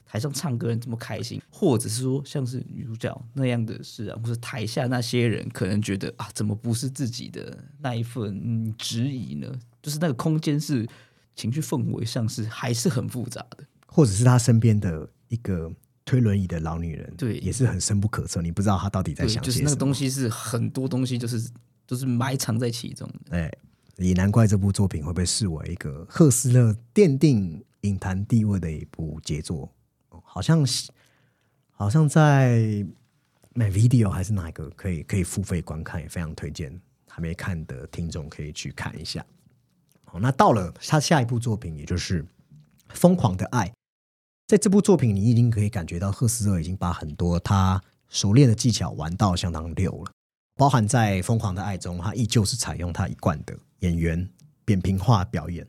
[0.06, 9.52] 台上唱歌人这么开心，或者是说像是女主角那样的事啊，或是台下那些人可能觉得啊，怎么不是自己的那一份质疑呢？
[9.82, 10.88] 就是那个空间是
[11.34, 15.70] 情绪氛围上是还是很复杂的，或者是他身边的一个
[16.04, 21.50] 推轮椅的老女人，对，也是很深不可测，你不知道他到底在想就是那个东西是很多东西，就是
[21.86, 23.52] 就是埋藏在其中的，哎。
[23.96, 29.72] 也难怪这部作品会被视为一个赫斯勒奠定影坛地位的一部杰作，
[30.08, 30.90] 好像是
[31.70, 32.58] 好像在
[33.54, 36.78] My Video 还是哪一个可以可以付费观看，也非常推荐
[37.08, 39.24] 还没看的听众可以去看一下。
[40.04, 42.22] 好，那到了他下一部作品，也就是
[42.88, 43.66] 《疯狂的爱》，
[44.46, 50.12] 在这部作品你已经可以感觉到赫斯勒已经把很多他熟练的技巧玩到相当溜了，
[50.56, 53.54] 包含在《疯狂的爱》中，他依旧是采用他一贯的。
[53.80, 54.28] 演员
[54.64, 55.66] 扁平化表演，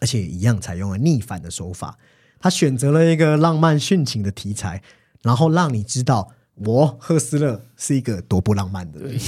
[0.00, 1.96] 而且一样采用了逆反的手法。
[2.38, 4.82] 他选择了一个浪漫殉情的题材，
[5.22, 9.18] 然后让你知道我赫斯勒是一个多不浪漫的人。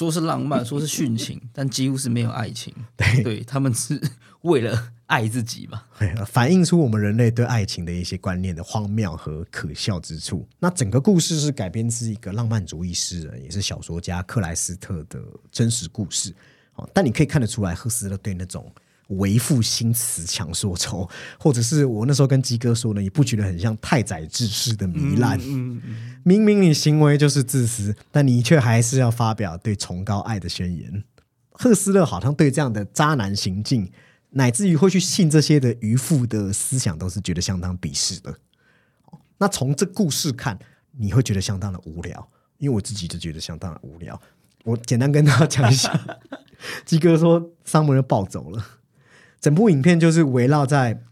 [0.00, 2.74] 说是浪漫，说是殉情，但几乎是没有爱情。
[2.96, 4.00] 对，对 他们是
[4.40, 5.82] 为了爱自己嘛？
[6.24, 10.48] 反映出我们人类对爱情的一些观念的荒谬和可笑之处。
[10.60, 16.32] 那整个故事是改编自一个浪漫主义诗人，也是小说家克莱斯特的真实故事。
[16.94, 18.72] 但你可以看得出来，赫斯勒对那种
[19.08, 21.06] 为赋新词强说愁，
[21.38, 25.38] 或者是我那时候跟鸡哥说呢，你不觉得很像太宰治式的糜烂？
[25.40, 31.04] 嗯嗯，明明你行为就是自私，但你却还是要发表对崇高爱的宣言。
[31.50, 33.92] 赫斯勒好像对这样的渣男行径，
[34.30, 38.38] 乃至于会去信这些的渔夫的思想，都是觉得相当鄙视的。
[39.38, 40.58] 那从这故事看，
[40.92, 44.20] 你会觉得相当的无聊，因为我自己就觉得相当的无聊。
[44.64, 45.98] 我简单跟大家讲一下。
[46.84, 48.64] 鸡哥说：“桑摩尔暴走了。”
[49.40, 51.02] 整部影片就是围绕在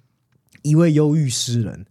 [0.61, 1.87] 一位忧郁诗人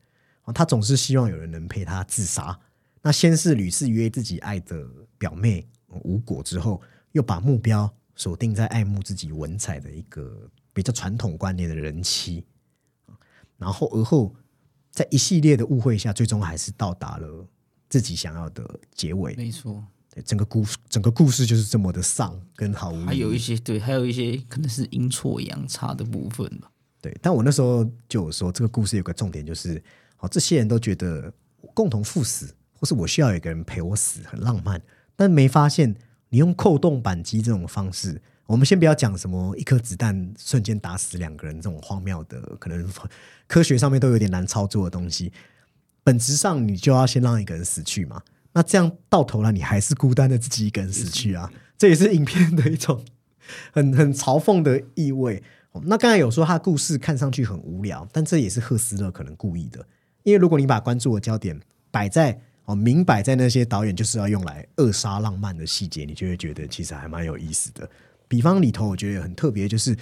[0.54, 2.58] 他总是希望有人能陪他自杀。
[3.02, 5.68] 那先是屡次约自己爱的表妹
[6.04, 6.80] 无果，之后
[7.14, 10.48] 又把目标锁定在爱慕自己文采的一个
[10.78, 12.46] 比较传统观念的人妻。
[13.58, 14.36] 然后而后
[14.92, 17.48] 在一系列的误会下，最终还是到达了
[17.90, 19.34] 自己想要的结尾。
[19.36, 19.84] 没错。
[20.24, 26.70] 整个故整个故事就是这么的丧跟毫无，还有一些对，还有一些可能是阴错阳差的部分吧。
[27.02, 29.82] 对，但我那时候就有说，这个故事有个重点就是，
[30.16, 31.34] 好，这些人都觉得
[31.74, 34.80] 共同赴死，或是我需要有一个人陪我死，很浪漫，
[35.16, 35.96] 但没发现
[36.30, 42.90] 你用扣动扳机这种方式，我们先不要讲什么一颗子弹瞬间打死两个人这种荒谬的，可能
[43.46, 45.32] 科学上面都有点难操作的东西，
[46.04, 48.22] 本质上你就要先让一个人死去嘛。
[48.54, 51.52] 那这样到头来，你还是孤单的自己一个人死去啊！
[51.78, 53.04] 这也是影片的一种
[53.72, 55.44] 很很嘲讽的意味。
[55.84, 59.86] 那刚才有说他故事看上去很无聊，但这也是赫斯勒可能故意的，
[60.24, 61.60] 因为如果你把关注的焦点
[61.92, 67.88] 摆在哦明摆在那些导演就是要用来扼杀浪漫的细节，你就会觉得其实还蛮有意思的。
[68.28, 69.98] 比方里头，我觉得很特别，就是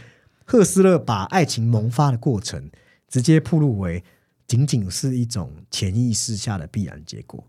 [0.45, 2.69] 赫斯勒把爱情萌发的过程
[3.07, 4.03] 直接铺路为
[4.47, 7.43] 仅仅是一种潜意识下的必然结果。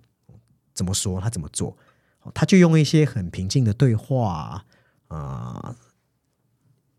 [0.74, 1.20] 怎么说？
[1.20, 1.76] 他怎么做？
[2.34, 4.64] 他就用一些很平静的对话
[5.08, 5.76] 啊，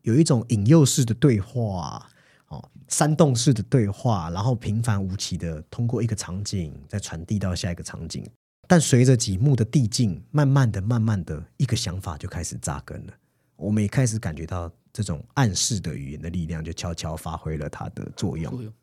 [0.02, 2.10] 有一种引诱式的对话，
[2.48, 8.26] 哦，煽动式的对话，然后平凡无奇的通过一个场景再传递到下一个场景。
[8.68, 13.14] 但随着几幕的递进，慢慢的、慢慢的，一个想法就开始扎根了。
[13.58, 18.74] 我们也开始感觉到这种暗示的语言的力量，就悄悄发挥了它的作用。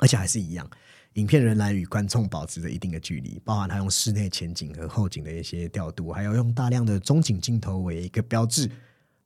[0.00, 0.70] 而且还是一样，
[1.14, 8.70] 影片仍然与观众保持着一定的距离，包含他用室内前景和后景的一些调度，还有用大量的中景镜头为一个标志，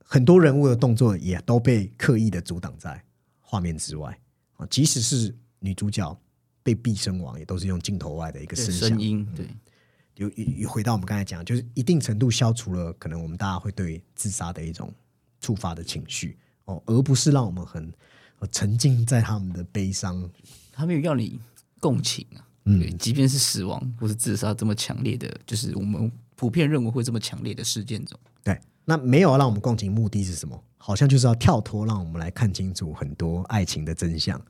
[0.03, 3.05] 很多人物的动作也都被刻意的阻挡在
[3.41, 4.19] 画面之外。
[4.55, 6.19] 啊，即使是女主角
[6.63, 9.47] 被毙身亡，也都是用镜头外的一个声音，对，
[10.17, 14.93] 有有回到我们刚才讲，就是一定程度消除了可能我们大家会对自杀的一种
[15.41, 16.37] 触发的情绪
[16.67, 17.93] 哦，而不是让我们很
[18.39, 20.31] 呃沉浸在他们的悲伤。
[20.73, 21.41] 他没有要你
[21.81, 22.45] 共情啊。
[22.65, 30.63] 嗯对，即便是死亡或是自杀这么强烈的，就是我们普遍认为会这么强烈的事件中，对，那没有让我们共情，目的是什么？
[30.79, 34.41] 好像就是要跳脱，让我们来看清楚很多爱情的真相，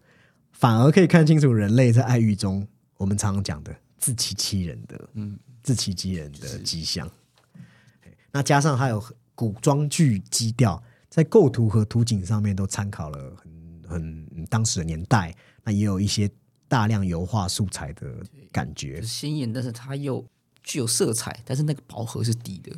[0.51, 7.09] 反而可以看清楚人类在爱欲中，我们常常讲的自欺欺人的，嗯，自欺欺人的迹象。
[8.33, 9.01] 那加上还有
[9.33, 15.33] 古装剧基调，在构图和图景上面都参考了很很当时的年代，
[15.63, 16.29] 那也有一些
[16.67, 18.13] 大量油画素材的
[18.51, 20.27] 感觉就是，鲜艳，但是它又
[20.65, 22.77] 具有色彩，但是那个饱和是低的。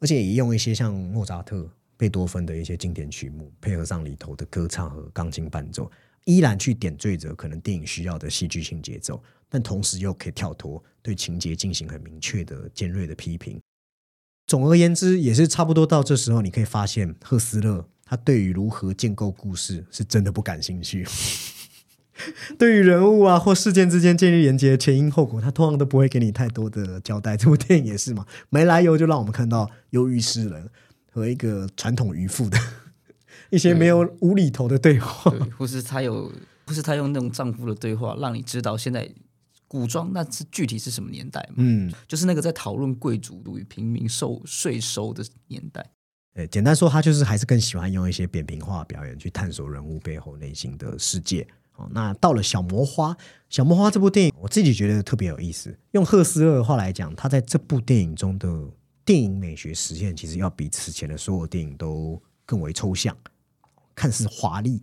[0.00, 5.88] 而且也用一些像莫扎特、贝多芬的一些经典曲目，配合上里头的歌唱和钢琴伴奏，
[6.24, 13.60] 依然去点缀着可能电影需要的戏剧性节奏，但同时又可以跳脱对情节进行很明确的尖锐的批评。
[14.46, 21.06] 总而言之，也是差不多到这时候，你可以发现赫斯勒他对于如何建构故事是真的不感兴趣。
[22.58, 27.34] 对于人物啊或事件之间建立连接、前因后果，他通常都不会给你太多的交代。
[27.36, 30.68] 这部电影也是嘛，没来由就让我们看到忧郁诗人
[31.10, 32.58] 和一个传统渔夫的
[33.48, 35.30] 一些没有无厘头的对话。
[35.30, 36.30] 对，或是他有，
[36.66, 39.08] 或是他用那种丈夫的对话，让你知道现在
[39.70, 41.54] 古装那是具体是什么年代嘛？
[41.58, 45.92] 嗯，就是那个在讨论贵族与平民收税收的年代。
[46.34, 51.46] 呃，简单说，他就是还是更喜欢用一些扁平化表演去探索人物背后内心的世界。
[51.76, 53.16] 哦，那到了小魔花，
[53.48, 55.78] 小魔花这部电影，我自己觉得特别有意思。
[55.92, 58.68] 用赫斯勒的话来讲，他在这部电影中的
[59.04, 63.16] 电影美学实现，其实要比此前的所有电影都更为抽象，
[63.94, 64.82] 看似华丽，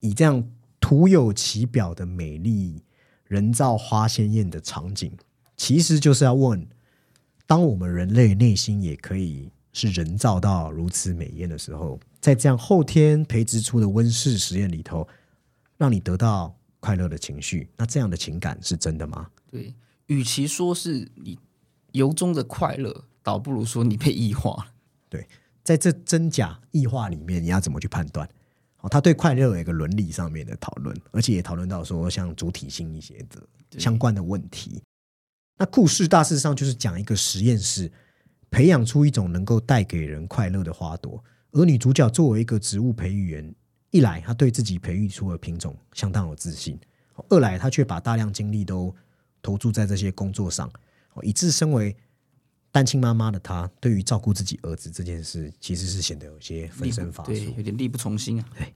[0.00, 0.46] 以这样
[0.78, 2.82] 徒有其表的美丽、
[3.26, 5.12] 人造花鲜艳的场景，
[5.56, 6.66] 其实就是要问：
[7.46, 15.06] 当我们人类内心也可以是人造到如此美艳的时候，在这样后天培植出的温室实验里头，
[15.76, 19.28] 让你得到快乐的情绪，那这样的情感是真的吗？
[19.50, 19.74] 对，
[20.06, 21.38] 与其说是你
[21.92, 24.72] 由衷的快乐，倒不如说你被异化
[25.08, 25.26] 对。
[25.64, 28.28] 在这真假异化里面，你要怎么去判断？
[28.86, 33.42] 哦，他对快乐有一个伦理上面的讨论，而且也讨论到说像主体性一些的
[33.80, 34.80] 相关的问题。
[35.58, 37.90] 那故事大致上就是讲一个实验室
[38.48, 43.54] 培养出一种能够带给人快乐的花朵，而女主角作为一个植物培育员，
[43.90, 46.78] 一来她对自己培育出的品种相当有自信，
[47.28, 48.94] 二来她却把大量精力都
[49.42, 50.70] 投注在这些工作上，
[51.14, 51.96] 哦以致身为
[52.76, 57.30] 单亲妈妈的她，对于照顾自己儿子这件事，其实是显得有些分力身乏术。
[57.30, 58.46] 对，有点力不从心啊。
[58.54, 58.74] 对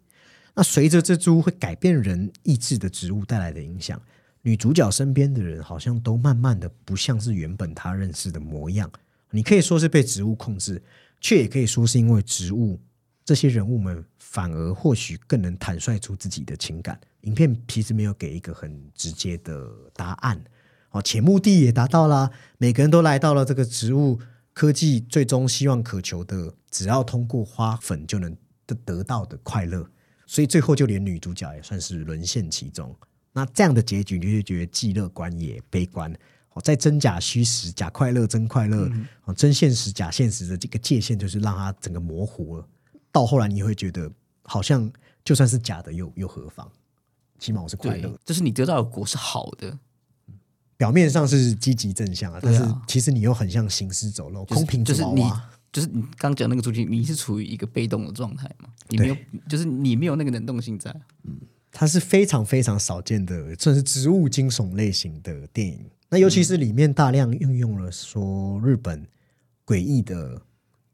[0.55, 4.01] 那随着这株会改变人意志的植物带来的影响，
[4.41, 8.91] 女主角身边的人好像都慢慢的不像是原本她认识的模样。
[9.31, 10.83] 你可以说是被植物控制，
[11.21, 12.81] 却也可以说是因为植物
[13.23, 16.99] 这些人物们反而或许更能坦率出自己的情感。
[17.21, 20.43] 影片其实没有给一个很直接的答案，
[20.91, 24.19] 哦，且目的也达到了，每个人都来到了这个植物
[24.53, 28.37] 科技最终希望渴求的，只要通过花粉就能
[28.67, 29.89] 得得到的快乐。
[30.27, 32.95] 所以最后就连女主角也算是沦陷其中。
[33.33, 36.13] 那这样的结局，你就会觉得既乐观也悲观。
[36.53, 38.91] 哦，在真假虚实、假快乐真快乐、
[39.25, 42.69] 哦真现实假现实的这个界限，就是让它整个模糊了。
[43.13, 44.11] 到后来你会觉得，
[44.43, 44.91] 好像
[45.25, 46.69] 就算是假的又又何妨？
[47.39, 49.79] 起码我是快乐，就是你得到的果是好的，
[50.81, 55.23] 表面上是积极正向啊，但是其实你又很像行尸走肉、就是空瓶就是你。
[55.71, 58.71] 就是你刚讲那个主题，你是处于一个被动的状态嘛？
[58.89, 59.17] 你没有，
[59.47, 60.91] 就是你没有那个能动性在。
[61.25, 61.39] 嗯
[61.71, 65.79] 它是非常非常少见的，算是植物惊悚类型的电影。
[66.09, 69.07] 那尤其是里面大量运用了说日本
[69.65, 70.43] 诡异的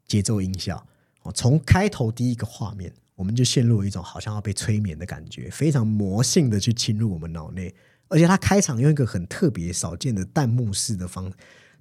[0.05, 0.85] 节奏音效，
[1.23, 7.73] 哦，从开头第一个画面，我们就陷入一种好像要被催眠的感觉，非常魔性的去侵入我们脑内。
[8.09, 11.31] 而且它开场用一个很特别少见的弹幕式的方，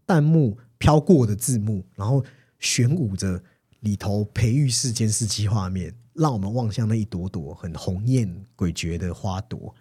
[0.05, 2.25] 弹幕飘过的字幕，然后
[2.59, 3.43] 旋舞着
[3.81, 9.75] 里头培育式监视器画面，让我们望向那一朵朵很红艳诡谲的花朵。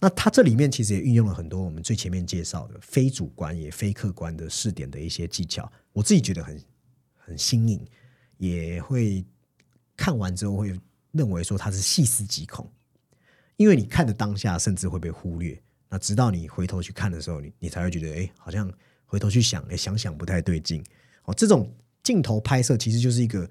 [0.00, 6.62] 那它这里面其实也运用了很多我们最前面介绍的非主观也非客观的视点的一些技巧，我自己觉得很
[7.16, 7.84] 很新颖，
[8.36, 9.24] 也会
[9.96, 10.78] 看完之后会
[11.10, 12.70] 认为说它是细思极恐，
[13.56, 18.70] 因为你看的当下甚至会被忽略，那直到你回头去看的时候，你你才会觉得，哎，好像
[19.06, 20.84] 回头去想，哎，想想不太对劲。
[21.24, 23.48] 哦，这种镜头拍摄其实就是一个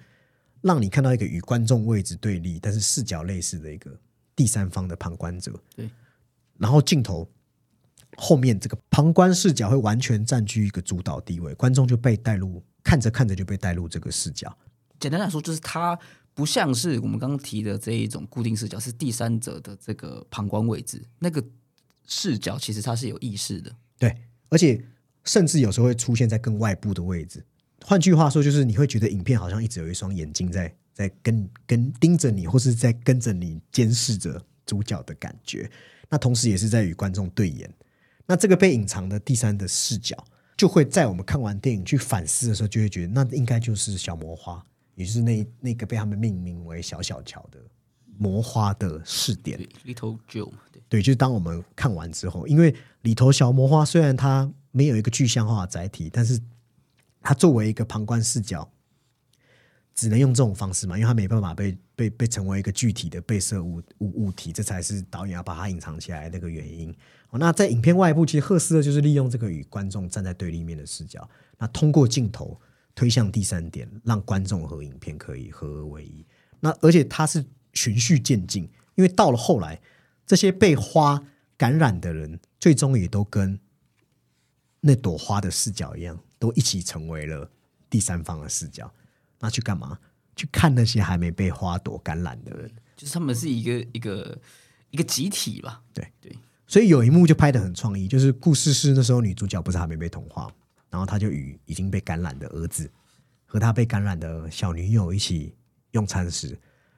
[0.61, 3.99] 让你看到一个与观众位置对立，但是视角类似的一个
[4.35, 5.53] 第三方的旁观者。
[5.75, 5.89] 对，
[6.57, 7.29] 然后镜头
[8.17, 14.55] 后面这个旁观视角会完全占据一个主导地位，观众就被带入，看着看着就被带入这个视角。
[14.99, 15.97] 简单来说，就是它
[16.33, 21.43] 不像是我们刚刚提的这一种固定视角，是第三者的这个旁观位置，那个
[22.07, 23.71] 视角其实它是有意识的。
[23.99, 24.15] 对，
[24.49, 24.83] 而且
[25.25, 27.45] 甚至有时候会出现在更外部的位置。
[27.85, 35.69] 换句话说，就是你会觉得影片好像一直有一双眼睛在在跟跟盯着你，或是在跟着你监视着主角的感觉。
[36.09, 37.71] 那同时也是在与观众对眼。
[38.25, 40.17] 那这个被隐藏的第三的视角，
[40.57, 47.59] 就会在我们看完电影去反思的时候，就会觉得那应该就是小魔花，也就是那那个被他们命名为小小乔的
[48.17, 49.57] 魔花的试点。
[49.57, 56.39] 对，Little Joe 嘛，对，对，就是当我们看完之后，因为里头小魔花虽然它没有一个具象化的载体，但是
[57.21, 58.69] 它作为一个旁观视角，
[59.95, 66.93] 只能用这种方式嘛，因为它没办法被被被成为一个具体的被摄物物物体，这才是导演要把它隐藏起来的那个原因。
[67.29, 72.57] 哦，那在影片外部，其实赫斯勒就是利用这个与观众站在对立面的视角，那通过镜头
[72.95, 76.25] 推向第三点，让观众和影片可以合二为一。
[76.59, 77.43] 那而且它是
[77.73, 78.63] 循序渐进，
[78.95, 79.79] 因为到了后来，
[80.25, 81.23] 这些被花
[81.55, 83.59] 感染的人，最终也都跟
[84.81, 87.49] 那朵花的视角一样，都一起成为了
[87.89, 88.91] 第三方的视角。
[89.39, 89.99] 那去干嘛？
[90.35, 92.71] 去看那些还没被花朵感染的人。
[92.95, 94.39] 就是他们是一个一个
[94.91, 95.81] 一个集体吧。
[95.93, 96.35] 对对，
[96.67, 100.51] 所以有一幕就拍的很创意，就是故事是那时候女主角不是还没被同化，
[100.89, 102.89] 然后她就与已经被感染的儿子
[103.45, 105.55] 和她被感染的小女友一起
[105.91, 106.57] 用餐时，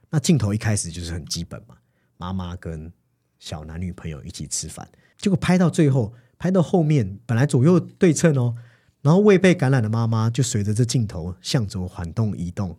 [0.10, 1.76] 那镜头一开始就是很基本嘛，
[2.18, 2.92] 妈妈跟
[3.38, 8.56] 小男女朋友一起吃饭，结果拍到最后，拍到后面本来左右对称哦，
[9.02, 12.78] 然后未被感染的妈妈就随着这镜头向左缓动移动，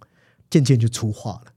[0.50, 1.52] 渐渐就出画了。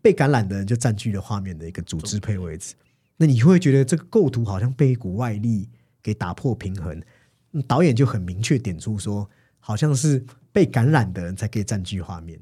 [0.00, 2.74] 被感染的人就占据了画面的一个主支配位置，
[3.16, 5.68] 那你会觉得这个构图好像被一股外力
[6.02, 7.02] 给打破平衡。
[7.66, 12.38] 导演就很明确点出说，好像是被感染的人才可以占据画面，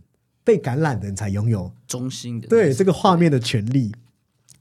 [0.46, 3.92] 被感染的人才拥有中心的对这个画面的权利，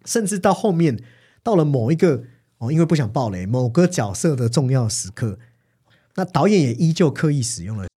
[0.04, 1.00] 甚至到后面
[1.44, 2.24] 到了某一个
[2.58, 5.38] 哦，因为不想暴雷，某个角色的重要时刻，
[6.16, 7.88] 那导演也依旧刻意使用了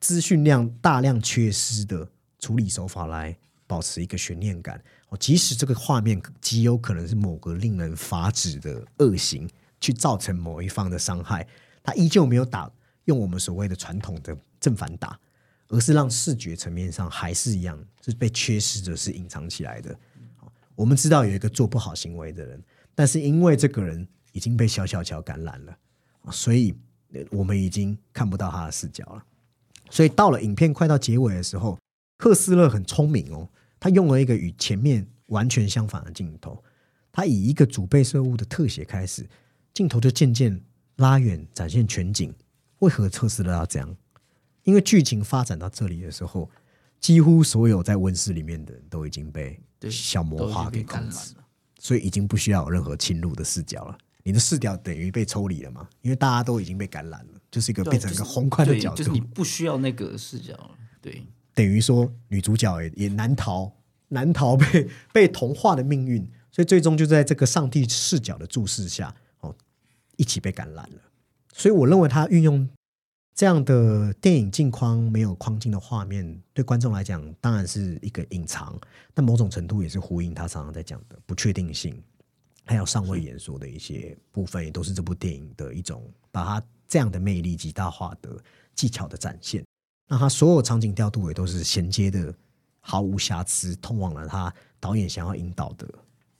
[0.00, 3.38] 资讯量大量缺失的处理手法来
[3.68, 4.82] 保持一个悬念感。
[5.10, 9.48] 哦，即使这个画面极有可能是某个令人发指的恶行，
[9.80, 11.46] 去造成某一方的伤害，
[11.84, 12.68] 他依旧没有打
[13.04, 15.16] 用我们所谓的传统的正反打，
[15.68, 19.98] 而是让视觉层面上还是一样是被缺失的，是隐藏起来的。
[20.74, 22.62] 我们知道有一个做不好行为的人，
[22.94, 25.76] 但是因为这个人已经被小小乔感染了，
[26.30, 26.74] 所以
[27.30, 29.24] 我们已经看不到他的视角了。
[29.90, 31.78] 所以到了影片快到结尾的时候，
[32.18, 33.48] 赫斯勒很聪明哦，
[33.80, 36.62] 他用了一个与前面完全相反的镜头，
[37.10, 39.26] 他以一个主被摄物的特写开始，
[39.72, 40.60] 镜头就渐渐
[40.96, 42.34] 拉远，展现全景。
[42.80, 43.96] 为何特斯拉要这样？
[44.66, 46.50] 因为剧情发展到这里的时候，
[46.98, 51.44] 几乎所有在温室里面的人都已经被小魔化给控制，了。
[51.78, 53.96] 所以已经不需要有任何侵入的视角了。
[54.24, 55.88] 你的视角等于被抽离了嘛？
[56.02, 60.70] 因为大家都已经被感染了，就是一个对变成一个宏观的角度，对就是你不需要那个视角了。
[61.00, 63.72] 对，等于说女主角也也难逃
[64.08, 69.54] 难逃被被同化的命运，所以最终就在这个上帝视角的注视下，哦，
[70.16, 70.98] 一起被感染了。
[71.52, 72.68] 所以我认为他运用
[73.36, 78.74] 这样的电影镜框没有框镜的画面，对观众来讲当然是一个隐藏，
[79.12, 82.02] 但某种程度也是呼应他常常在讲的不确定性，
[82.64, 88.42] 还有尚未演说的一些部分，也都是这部电影的一种把它这样的魅力极大化的
[88.74, 89.62] 技巧的展现。
[90.08, 92.34] 那它所有场景调度也都是衔接的，
[92.80, 95.86] 毫无瑕疵，通往了他导演想要引导的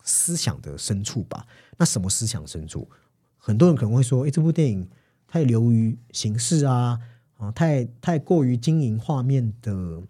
[0.03, 1.47] 思想的深处吧。
[1.77, 2.89] 那什么思想深处？
[3.37, 4.89] 很多人可能会说，诶，这部电影
[5.27, 6.99] 太流于形式啊，
[7.37, 10.03] 啊，太太过于经营画面的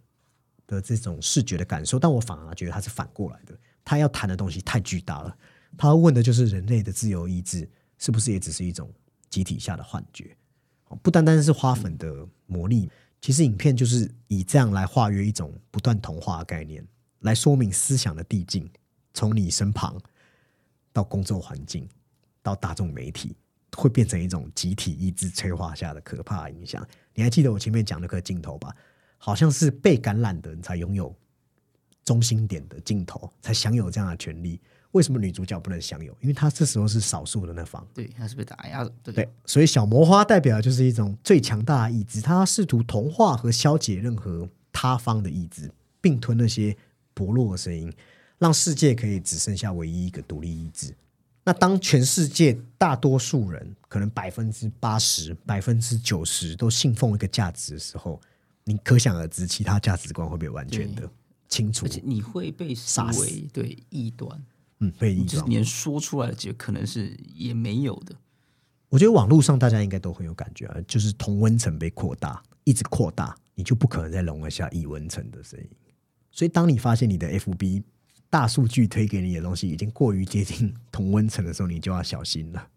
[0.67, 1.99] 的这种视觉的感受。
[1.99, 5.37] 但我反而觉得它是反过来的，他要谈的东西太巨大了。
[5.77, 8.91] 他问的就是人类的自由意志是不是也只是一种
[9.29, 10.37] 集体下的幻觉？
[11.03, 12.89] 不单单是花粉的魔力，
[13.21, 16.87] 其实影片就是以这样来化约一种不断同化的概念，
[17.21, 18.71] 来说明思想的递进，
[19.13, 20.01] 从你身旁
[20.93, 21.89] 到工作环境，
[22.41, 23.35] 到大众媒体，
[23.77, 26.87] 会变成一种集体意志催化下的可怕影响。
[27.15, 28.75] 你还记得我前面讲那个镜头吧？
[29.19, 31.15] 好像是被感染的人才拥有
[32.05, 34.61] 中心点的镜头，才享有这样的权利。
[34.93, 36.17] 为什么女主角不能享有？
[36.21, 37.87] 因为她这时候是少数的那方。
[37.93, 45.71] 对，她是被打压的，对，所以小魔花代表的就是一种最强大的意志，她试图同化和消解任何他方的意志，
[46.01, 46.77] 并吞那些
[47.13, 47.93] 薄弱的声音，
[48.39, 50.95] 让世界可以只剩下唯一一个独立意志。
[51.47, 58.21] 那当全世界大多数人，可能百分之八十、百分之九十都信奉一个价值的时候，
[58.65, 61.09] 你可想而知，其他价值观会被完全的
[61.49, 64.45] 清除而，且你会被视杀死为对异端，
[64.81, 65.27] 嗯，被异端。
[65.29, 68.17] 就是连说出来的结果可能是也没有的。
[68.89, 75.69] 我觉得网络上大家应该都很有感觉啊，就是同温层被扩大，一直扩大，你就不可能再容得下异温层的声音。
[76.33, 77.85] 所以，当你发现你的 FB
[78.37, 82.69] 大数据推给你的东西已经过于接近同温层的时候，你就要小心了。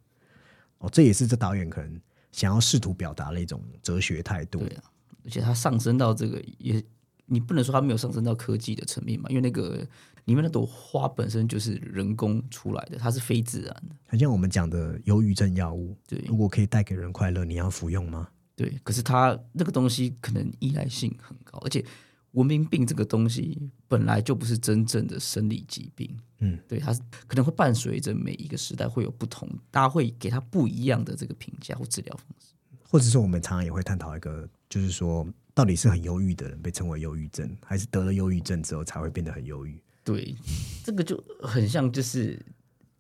[0.78, 2.00] 哦，这也是这导演可能
[2.32, 4.60] 想要试图表达的一种哲学态度。
[4.60, 4.84] 对啊，
[5.26, 6.82] 而且它上升到这个也，
[7.26, 9.86] 你不能说它没有上升到科技的层面嘛，因为那个
[10.24, 13.94] 里面那朵花本身就是人工出来的，它是非自然的。
[14.08, 18.30] 很像我们讲的忧郁症药物，对如果可以带给人快乐，你要服用吗？
[18.56, 21.84] 对，可是它那个东西可能依赖性很高，而且
[22.32, 26.94] 文明病这个东西本来就不是真正的生理疾病，嗯，对，它
[27.28, 32.54] 可能会伴随着每一个时代会有不同，大家会给它不一样的这个评价或治疗方式。
[32.84, 39.80] 或者说我们常常也会探讨一个，就是说，到底是很忧郁的人被称为忧郁症，还是得了忧郁症之后才会变得很忧郁？
[40.04, 40.36] 对，
[40.84, 42.44] 这个就很像，就是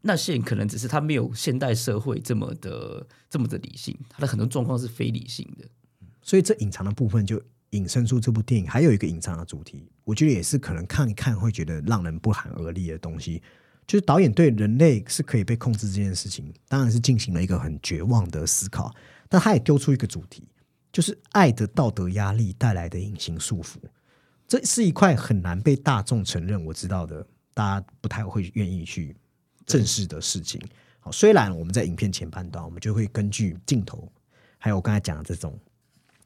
[0.01, 5.67] 那些人可能只是他没有现代社会这么的这么的理性，他的很多状况是非理性的。
[6.21, 13.41] 所以这隐藏的部分就引申出这部电影还有一个隐藏的主题，我觉得也是可能看一看会觉得让人不寒而栗的东西，
[13.85, 18.93] 就是导演对人类是可以被控制这件事情，当然是进行了一个很绝望的思考，
[19.27, 20.47] 但他也丢出一个主题，
[20.91, 23.77] 就是爱的道德压力带来的隐形束缚，
[24.47, 29.15] 这是一块很难被大众承认，我知道的，大家不太会愿意去
[29.65, 30.59] 正视的事情。
[30.99, 34.11] 好，虽然我们在影片前半段，我们就会根据镜头，
[34.57, 35.57] 还有我刚才讲的这种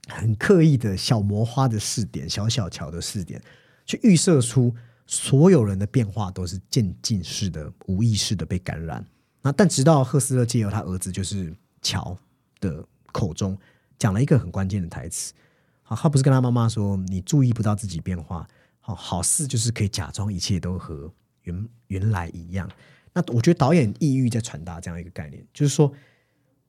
[0.07, 3.41] 很刻意的小魔花的试点、小小乔的试点，
[3.85, 4.73] 去预设出
[5.07, 9.05] 所有人的变化都是渐进式的、无意识的被感染。
[9.41, 12.17] 那但直到赫斯勒借由他儿子就是乔
[12.59, 13.57] 的口中
[13.99, 15.33] 讲了一个很关键的台词，
[15.81, 18.47] 好，他不是跟他妈妈说：“你注意不到自己变化，
[18.79, 21.11] 好好事就是可以假装一切都和
[21.43, 22.69] 原原来一样。”
[23.13, 25.93] 那我觉得导演意欲在传达这样一个概念，就是说，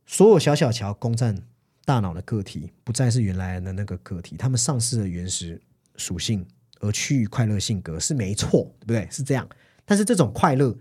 [0.05, 1.37] 所有小小乔攻占
[1.85, 5.61] 大脑的个体，不再是原来的那个个体，他们丧失了原始
[5.97, 6.47] 属性，
[6.81, 9.09] 而趋于快乐性格是没错，对不对？
[9.11, 9.49] 是这样。
[9.85, 10.77] 但是这种快乐，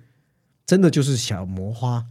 [0.65, 2.05] 真的就是小魔花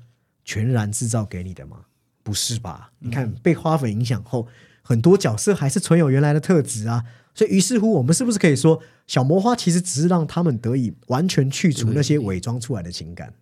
[0.44, 1.86] 全然制造给你的吗？
[2.22, 2.92] 不是吧？
[2.98, 4.46] 你看被花粉影响后，
[4.82, 7.04] 很多角色还是存有原来的特质啊。
[7.34, 13.32] 所以，于是乎，我们是不是可以说，小魔花其实只是让他们得以完全去除那些伪装出来的情感？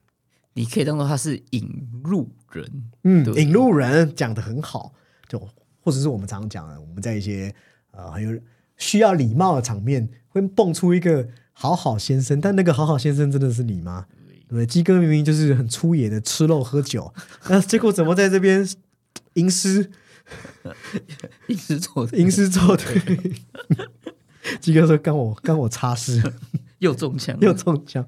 [0.52, 4.94] 你可以当做他是引路人，嗯，引路人讲的很好，
[5.30, 5.38] 就
[5.80, 7.54] 或者是我们常常讲的，我们在一些
[7.92, 8.38] 呃很有
[8.76, 14.06] 需要礼貌的场面，会蹦出一个好好先生，但那个好好先生真的是你吗？
[14.48, 14.66] 对？
[14.66, 17.14] 鸡哥明明就是很粗野的吃肉喝酒，
[17.48, 18.68] 那结果怎么在这边
[19.34, 19.90] 吟诗
[21.46, 23.32] 一直做的吟诗作对？
[24.60, 26.32] 鸡哥说：“刚我刚我擦拭。
[26.80, 28.04] ”又中枪，又中枪。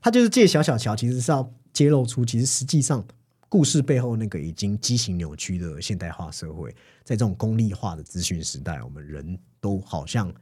[0.00, 3.04] 他就是借小小乔，其实是要揭露出，其实实际上
[3.50, 6.70] 故事背后那个已经畸形扭曲的现代化社会，
[7.02, 10.32] 在这种功利化的资讯时代，我们人都好像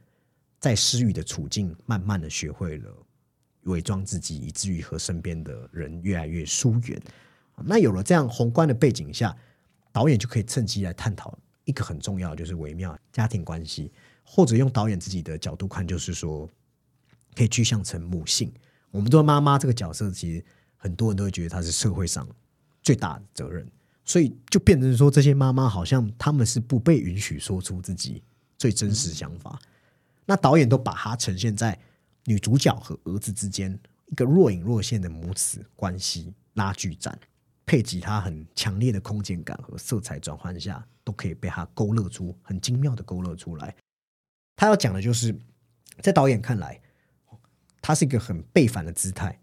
[0.59, 2.95] 在失语的处境，慢慢的学会了
[3.63, 7.01] 伪装自己，以至于和身边的人越来越疏远。
[7.65, 9.35] 那有了这样宏观的背景下，
[9.91, 13.91] 导演就可以趁机来探讨一个很重要，就是微妙家庭关系，
[14.23, 16.47] 或者用导演自己的角度看，就是说
[17.33, 18.53] 可以具象成母性。
[18.91, 20.45] 我们做妈妈这个角色，其实
[20.77, 22.27] 很多人都会觉得她是社会上
[22.81, 23.67] 最大的责任，
[24.05, 28.23] 所以就变成说，这些妈妈好像他们是不被允许说出自己
[28.57, 29.59] 最真实想法。
[30.25, 31.77] 那导演都把它呈现在
[32.25, 33.77] 女主角和儿子之间
[34.07, 37.17] 一个若隐若现的母子关系拉锯战，
[37.65, 43.75] 配吉他很强烈的空间感和色彩转换下，都可以被他勾勒出很精妙的勾勒出来。
[44.55, 45.35] 他要讲的就是，
[46.01, 46.79] 在导演看来，
[47.81, 49.39] 他是一个很背反的姿态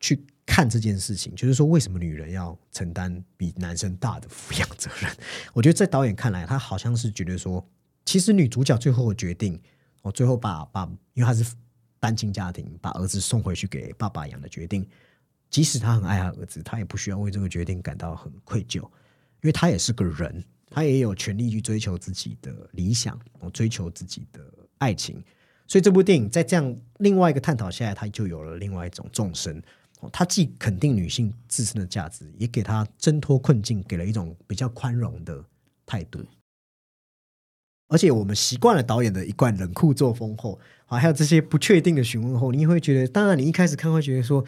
[0.00, 5.10] 去看这件事情，就是说，为什么女人要承担比男生大的抚养责任？
[5.52, 7.66] 我觉得在导演看来，他好像是觉得说，
[8.04, 9.58] 其实女主角最后的决定，
[10.02, 10.84] 我最后把把，
[11.14, 11.54] 因为她是
[11.98, 14.86] 单亲家庭，把儿子送回去给爸爸养的决定，
[15.48, 18.90] 即使她很爱她儿子，她也不需要为这个决定感到很愧疚，因
[19.44, 24.40] 为她也是个人，她也有权利去追求自己的理想，我追求自己的
[24.76, 25.24] 爱情。
[25.66, 29.62] 所以这部电影在这样另外一个探讨下来，它就有了另外一种纵深。
[30.04, 35.42] 哦他既肯定女性自身的价值，也给她挣脱困境，给了一种比较宽容的
[35.86, 36.24] 态度。
[37.88, 44.44] 而且我们习惯了导演的一贯冷酷作风后，啊，还有这些不确定的询问后，你也会觉得，当然你一开始看会觉得说，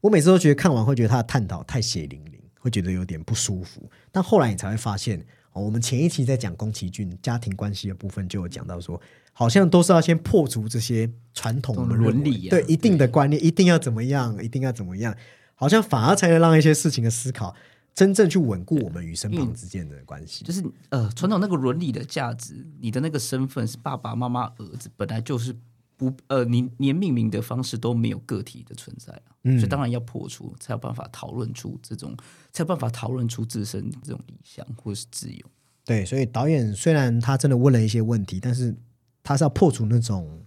[0.00, 3.88] 我每次都觉得看完会觉得他的探讨太血淋淋，会觉得有点不舒服。
[4.10, 9.00] 但后来你才会发现，哦，我们前一期在讲宫崎骏家庭关系的部分，就有讲到说，
[9.32, 12.50] 好像都是要先破除这些传统我们伦理啊。
[12.50, 15.16] 对一定的观念，一定要怎么样，一定要怎么样，
[15.54, 17.54] 好像反而才能让一些事情的思考
[17.94, 20.44] 真正去稳固我们与身旁之间的关系。
[20.44, 25.54] 就是呃，传统那个伦理的价值，你的那个身份是爸爸妈妈儿子，本来就是
[25.96, 29.58] 不呃，你连命名的方式都没有个体的存在啊，嗯。
[29.58, 32.16] 所以当然要破除，才有办法讨论出这种，
[32.52, 35.46] 才有办法讨论出自身这种理想或者是自由。
[35.84, 38.74] 对，所以导演虽然他真的问了一些问题，但是
[39.22, 40.44] 他是要破除那种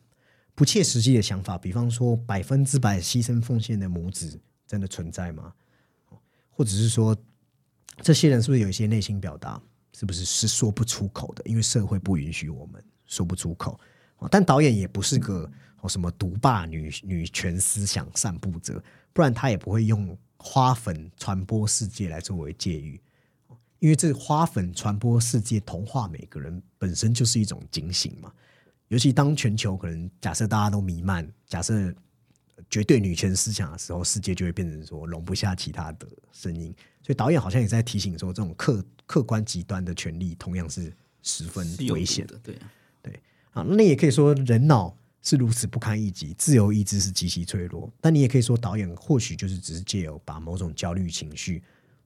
[0.54, 5.54] 不切实际的想法，比方说百分之百牺牲奉献的母子真的存在吗？
[6.52, 7.16] 或者是说，
[8.02, 9.62] 这些人是不是有一些内心表达，
[9.94, 11.44] 是不是是说不出口的？
[11.46, 13.80] 因为社会不允许我们说不出口。
[14.32, 15.52] 但导演也不是个
[15.88, 18.82] 什么独霸女女权思想散布者，
[19.14, 23.00] 不然他也不会用花粉传播世界来作为借喻。
[23.80, 28.34] 因为这花粉传播世界、同化每个人，本身就是一种警醒嘛。
[28.90, 31.94] 尤其当全球可能假设大家都弥漫，假设
[32.70, 36.74] 绝对女权思想的时候，世界就会变成说容不下其他的声音。
[37.02, 42.72] 所以导演好像也在提醒说，这种客客观极端的权利同样是十分危险的，对啊，
[43.52, 47.92] 啊，那也可以说人脑是如此不堪一击，自由意志是极其脆弱。
[48.00, 51.64] 但你也可以说，导演或许就是只是借由把某种焦虑情绪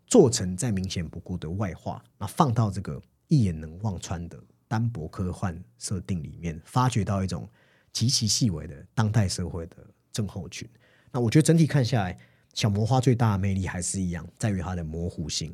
[0.08, 7.50] 做成再明显不过的外化，那放到这个一眼能望穿的单薄科幻设定里面，发掘到一种
[7.92, 9.76] 极其细微的当代社会的
[10.14, 10.66] 症候群。
[11.12, 12.18] 那我觉得整体看下来，
[12.54, 15.54] 小魔花最大的魅力还是一样，在于它的模糊性，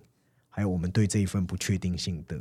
[0.49, 2.37] 还有我们对这一份不确定性的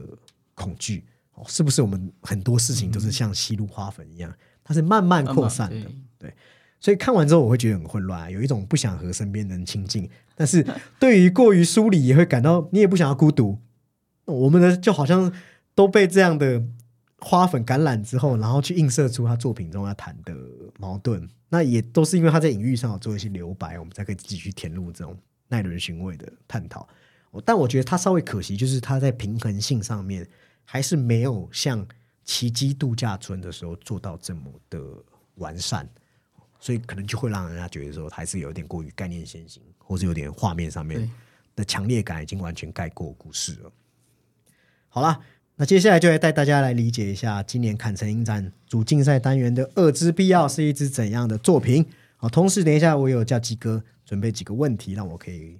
[0.54, 1.04] 恐惧。
[1.34, 5.90] 哦，是不是我们很多事情都是像吸入花粉一样，它是慢慢扩散的？
[6.18, 6.34] 对
[6.80, 10.66] 所以看完之后，我会觉得很混乱啊，有一种不想和身边人亲近，但是
[11.00, 13.58] 对于过于疏离，也会感到你也不想要孤独。
[14.26, 15.32] 我们的就好像
[15.74, 16.62] 都被这样的
[17.18, 20.34] 花粉感染之后，然后去映射出他作品中要谈的
[20.78, 21.28] 矛盾。
[21.48, 25.16] 那也都是因为他在隐喻上有做一些留白，我们才可以继续填入这种
[25.48, 26.88] 耐人寻味的探讨。
[27.44, 30.28] 但我觉得他稍微可惜，就是他在平衡性上面
[30.64, 31.86] 还是没有像
[32.24, 34.80] 奇迹度假村的时候做到这么的
[35.36, 35.88] 完善。
[36.60, 41.10] 所以可能就会让人家觉得说，还是有点过于概念先行，或是有点画面上面
[41.54, 43.72] 的强烈感已经完全盖过故事了。
[44.88, 45.20] 好了，
[45.56, 51.86] 那接下来就来带大家来理解一下今年坎城影展主竞赛单元的《恶之必要》是一支怎样的作品。
[52.16, 55.56] 好，同时等一下我有叫鸡哥准备几个问题，让我可以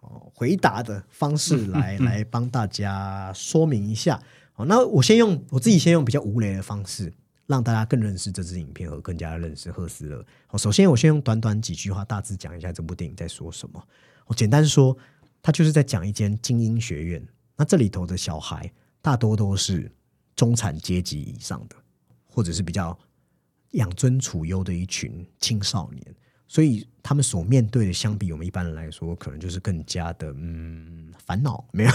[0.00, 4.20] 哦回答的 方式来来帮大家说明一下。
[4.52, 7.12] 好，那我先用我自己先用比较无雷的方式，
[7.46, 10.26] 让大家更认识这支影片和更加认识赫斯勒。
[10.48, 13.80] 好，首先我先用短短几句话大致讲一下这部电影在说什么。
[14.26, 14.98] 我简单说，
[15.40, 17.24] 它就是在讲一间精英学院。
[17.56, 18.68] 那这里头的小孩
[19.00, 19.90] 大多都是
[20.34, 21.76] 中产阶级以上的，
[22.26, 22.98] 或者是比较
[23.72, 26.14] 养尊处优的一群青少年，
[26.46, 31.90] 所以他们所面对的，相比我们一般人来说，可能就是更加的嗯烦恼，没有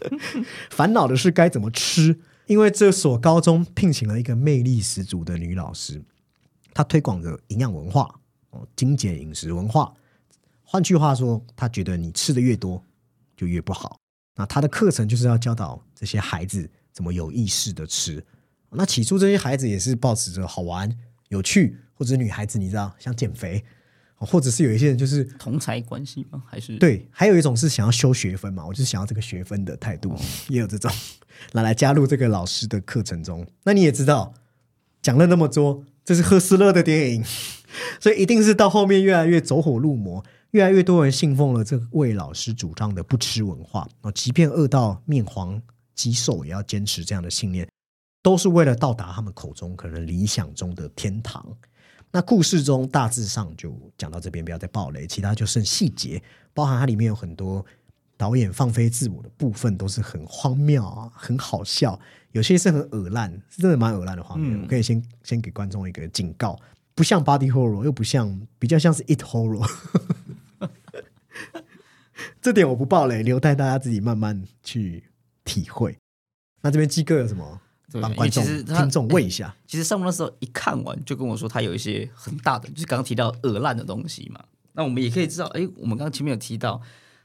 [0.70, 2.20] 烦恼的是该怎么吃。
[2.46, 6.02] 因为这所高中聘请了一个魅力十足的女老师，
[6.74, 8.20] 她推广着营养文化
[8.50, 9.94] 哦，精简饮食文化。
[10.64, 12.84] 换句话说，她觉得你吃的越多，
[13.36, 14.01] 就越不好。
[14.36, 18.24] 那他的课程就是要教导这些孩子怎么有意识的吃。
[18.70, 20.90] 那起初这些孩子也是保持着好玩、
[21.28, 23.62] 有趣，或者女孩子你知道想减肥，
[24.16, 26.42] 哦或者是有一些人就是同才关系吗？
[26.46, 30.16] 还是对，还有一种是想要修学分嘛，我就是想要这个学分的态度，
[30.48, 30.90] 也有这种
[31.52, 33.46] 拿来加入这个老师的课程中。
[33.64, 34.32] 那你也知道，
[35.02, 37.24] 讲了那么多，这是赫斯勒的电影，
[38.00, 45.60] 所以一定是到后面越来越走火入魔，越来越多人信奉了这位老师主张的不吃文化啊，即便饿到面黄
[45.94, 47.66] 肌瘦，也要坚持这样的信念，
[48.22, 51.46] 都是为了到达他们口中可能理想中的天堂。
[52.10, 56.22] 那故事中大致上就讲到这边，不要再暴雷，其他就剩细节，
[56.52, 57.64] 包含它里面有很多
[58.18, 61.98] 导演放飞自我的部分，都是很荒谬啊，很好笑，
[62.32, 64.54] 有些是很恶烂，是真的蛮恶烂的画面。
[64.54, 66.58] 嗯我可以先先给观众一个警告，
[66.94, 69.66] 不像 body horror，又不像，比较像是 it horror。
[72.40, 75.04] 这点我不爆雷，留待大家自己慢慢去
[75.44, 75.96] 体会。
[76.60, 77.60] 那这边鸡哥有什么
[78.00, 79.54] 帮观众听众问一下？
[79.66, 84.44] 其实上午那时候一看完就跟我说，他有一些很大的，就是刚刚提到恶烂的东西嘛。
[84.74, 86.80] 那我们也可以知道，哎，我们刚刚前面有提到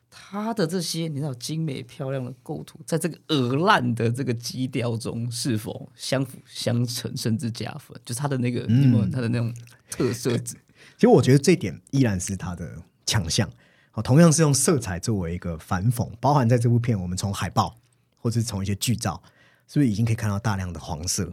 [0.10, 7.96] 它的这些你知道精美漂亮的构图，在这个鹅烂的这个基调中是否相辅相成，甚至加分？
[8.04, 9.54] 就是它的那个，嗯，它的那种
[9.90, 10.36] 特色。
[10.38, 13.50] 其实我觉得这点依然是它的强项。
[14.02, 17.76] 同样是用色彩作为一个反讽，包含在这部片，我们从海报
[18.22, 19.22] 或者是从一些剧照，
[19.68, 21.32] 是不是已经可以看到大量的黄色？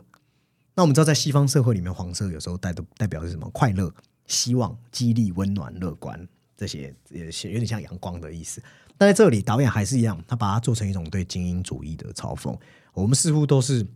[0.75, 3.49] 那我们知道，在西方社会里面，黄色有时候代的代表是什么？
[3.51, 3.93] 快乐、
[4.27, 8.63] 希望、激励、温暖、乐观这些，也有点像阳光的意思。
[8.97, 12.59] 但在这里，导演还是一样，他把它做成一种对精英主义的嘲讽。
[12.93, 13.87] 我们似乎都是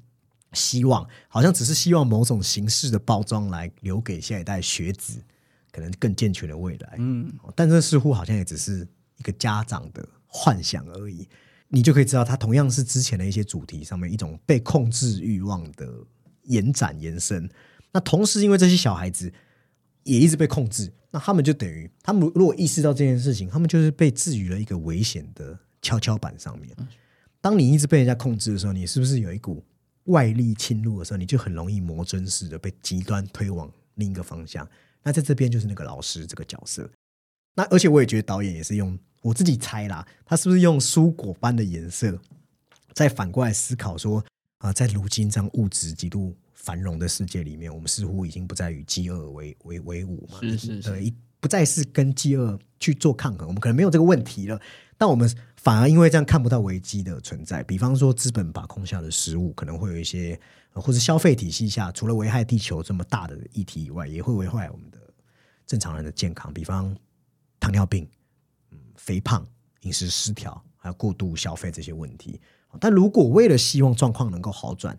[0.53, 5.23] 希望，好像只是希望某种形式的包装来留给下一代学子。
[5.73, 11.29] 可能更健全的未来，嗯，但这似乎好像也只是一个家长的幻想而已。
[11.69, 15.87] 你就可以知道，它同样是之前的一些主题上面一种被控制欲望的
[16.45, 17.47] 延展延伸。
[17.93, 19.31] 那同时，因为这些小孩子
[20.05, 26.75] 也一直被控制，那他们就等于他们如果意识到这件事情，他们就是被置于了一个危险的跷跷板上面。
[27.41, 29.63] 当你一直被人家控制的时候，你是不是有一股
[30.05, 34.67] 外力侵入的时候，你就很容易魔怔似的被极端推往另一个方向。
[35.09, 36.87] 那在这边就是那个老师这个角色，
[37.55, 42.21] 那而且我也觉得导演也是用我自己猜啦，他是不是用蔬果般的颜色，
[42.93, 44.23] 再反过来思考说
[44.59, 54.61] 啊，在如今这样物质极度繁荣的世界里面，我们似乎已经不再与饥饿为为为伍嘛，是是是，不再是跟饥饿去做抗衡，我们可能没有这个问题了，
[54.99, 60.39] 但我们反而因为这样看不到危机的存在，比方说资本把控下的食物可能会有一些。
[60.81, 64.99] 或者消费体系下，除了危害地球这么大的议题以外，也会危害我们的
[65.67, 66.97] 正常人的健康，比方
[67.59, 68.09] 糖尿病、
[68.71, 69.47] 嗯肥胖、
[69.83, 72.41] 饮食失调，还有过度消费这些问题。
[72.81, 74.99] 但如果为了希望状况能够好转，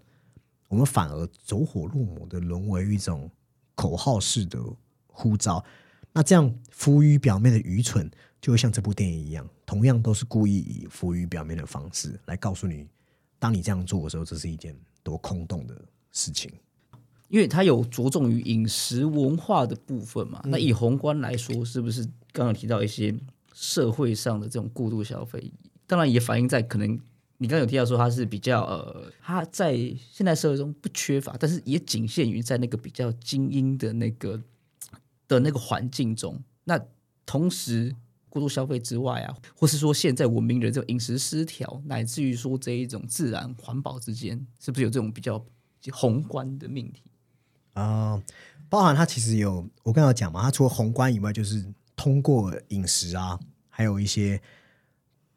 [0.67, 3.29] 我们反而走火入魔的沦为一种
[3.75, 4.59] 口号式的
[5.07, 5.63] 呼召，
[6.11, 8.09] 那这样浮于表面的愚蠢，
[8.41, 12.87] 就会像这部电影一样，同样都是故意以浮于表面的方式来告诉你，
[13.37, 14.75] 当你这样做的时候，这是一件。
[15.09, 15.75] 多空洞的
[16.11, 16.51] 事情，
[17.29, 20.39] 因为它有着重于饮食文化的部分嘛。
[20.45, 23.13] 那以宏观来说，是不是刚刚提到一些
[23.53, 25.51] 社会上的这种过度消费？
[25.87, 26.87] 当然也反映在可能
[27.39, 29.75] 你刚刚有提到说它是比较呃，它在
[30.11, 34.39] 现代社会中不缺乏，但是也仅限于在那个比较精英的那个
[35.27, 36.39] 的那个环境中。
[36.65, 36.79] 那
[37.25, 37.95] 同时。
[38.29, 45.43] 过度消费之外啊，或是说现在文明人这种饮食失调，乃至于说这一种自然环保之间，是不是有这种比较
[45.91, 47.03] 宏观的命题
[47.73, 48.21] 啊？
[48.69, 51.65] 包含它其实有我刚刚讲嘛，它除了宏观以外，就是
[51.95, 54.39] 通过饮食啊，还有一些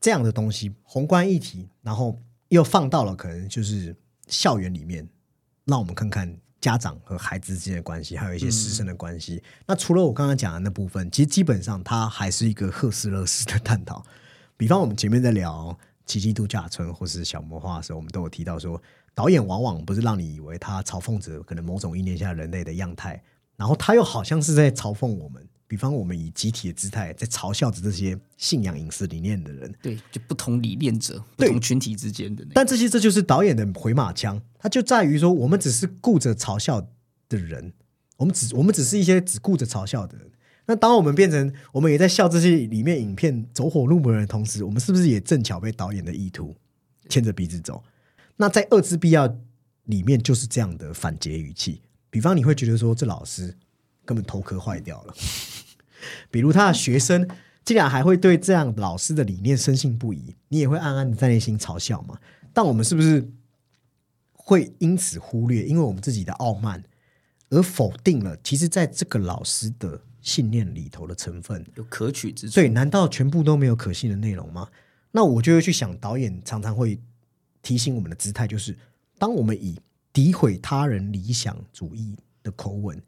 [0.01, 5.09] 这样的东西，宏观议题，然后又放到了可能就是校园里面，
[5.64, 6.38] 让我们看看。
[6.63, 9.43] 家长和孩子之间的关系，还有一些师生的关系。
[9.67, 14.03] 那除了我刚刚讲的那部分，其实基本上它还是一个赫斯勒式的探讨。
[14.57, 18.81] 比方我们前面在聊奇迹度假村或是小魔化的时候，我们都有提到说，
[19.13, 23.21] 导演往往不是让你以为他嘲讽着可能某种意念下人类的样态，
[23.57, 25.45] 然后他又好像是在嘲讽我们。
[25.73, 32.47] 比方我们以集体的姿态在嘲笑着这些信仰隐私理念的人，对，就不同理念者、不同群体之间的。
[32.53, 36.87] 但这些这就是导演的回马枪，它就在于说，我们只是顾着嘲笑
[37.27, 37.73] 的人，
[38.18, 40.31] 我们只我们只是一些只顾着嘲笑的人。
[40.66, 46.55] 那当我们变成我们也在笑这些里面影片走火入魔的同时，我们是不是也正巧被导演的意图
[47.09, 47.83] 牵着鼻子走？
[48.37, 49.39] 那在二次必要
[49.85, 51.81] 里面就是这样的反诘语气。
[52.11, 53.57] 比方你会觉得说，这老师
[54.05, 55.15] 根本头壳坏掉了。
[56.31, 57.29] 比如他的学生
[57.65, 62.19] 竟然还会对这样老师的理念深信不疑，你也会暗暗的在内心嘲笑嘛？
[62.53, 63.31] 但我们是不是
[64.33, 66.83] 会因此忽略，因为我们自己的傲慢
[67.51, 68.37] 而否定了？
[68.43, 72.57] 其实，在这个老师的信念里头的成分有可取之处。
[72.57, 74.69] 对，难道全部都没有可信的内容吗？
[75.13, 76.99] 那我就会去想，导演常常会
[77.63, 78.77] 提醒我们的姿态，就是
[79.19, 79.79] 当我们以
[80.13, 83.01] 诋毁他人理想主义的口吻。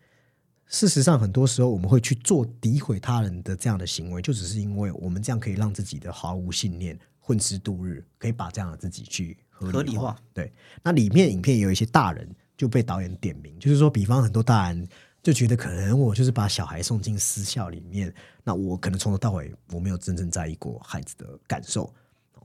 [0.75, 10.17] 事实上，很多时候我们会去做诋毁他人的这样的行为，就只是因为我们这样可以让自己的毫无信念混吃度日，可以把这样的自己去合理化。
[10.33, 10.53] 对，
[10.83, 14.89] 那里面影片也有一些大人就被导演点名，就是说，比方很多大人
[15.23, 18.13] 就觉得，可能我就是把小孩送进私校里面，
[18.43, 21.95] 那我可能从头到尾我没有真正在意过孩子的感受。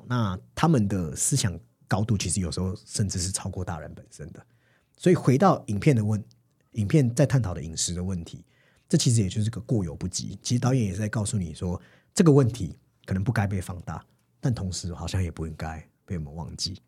[0.06, 4.46] 那他们的思想高度其实有时候甚至是超过大人本身的。
[4.96, 6.24] 所以回到影片的问。
[6.74, 8.44] 影片在探讨的饮食的问题，
[8.88, 10.38] 这其实也就是个过犹不及。
[10.42, 11.82] 其实导演也在告诉你说，
[12.14, 14.06] 这个问题可能不该被放大，
[14.40, 16.80] 但同时好像也不应该被我们忘记。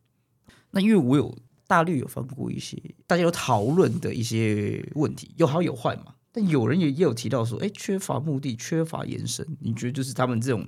[0.69, 1.35] 那因为我有
[1.67, 6.15] 大略有翻过一些大家有讨论的一些问题，有好有坏嘛。
[6.31, 9.45] 但有人也也有提到说，哎，缺乏目的，缺乏延伸。
[9.59, 10.65] 你觉得就是他们这种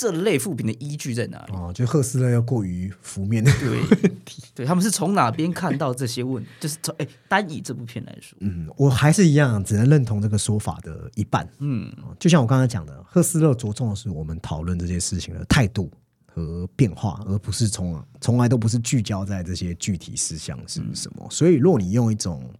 [0.00, 1.52] 这类副评的依据在哪里？
[1.52, 3.44] 哦，就赫斯勒要过于浮面。
[3.44, 4.10] 对，
[4.56, 6.42] 对他们是从哪边看到这些问？
[6.58, 11.46] 就是从哎，单以这部片来说，嗯，我还是一样，只能认同这个说法的一半。
[11.58, 15.90] 嗯，就像我刚才讲的，赫斯勒着重的是我们讨论这些事情的态度
[16.26, 21.28] 和变化，而不是从从来都不是聚焦在这些具体事项是什么。
[21.30, 22.50] 所以，如果你用一种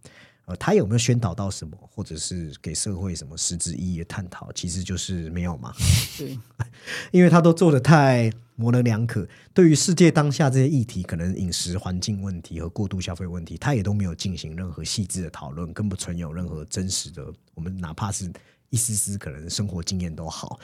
[0.51, 5.73] 呃，他有没有宣导到什么，或者是给社会什么实质意义的探讨，其实就是没有嘛。
[6.17, 6.37] 对，
[7.11, 9.25] 因为他都做的太模棱两可。
[9.53, 17.25] 对于世界当下这些议题，可能饮食环境问题和过度消费问题，他也都没有进行任何细致的讨论，更不存有任何真实的。
[17.53, 18.29] 我们哪怕是
[18.69, 20.59] 一丝丝可能生活经验都好，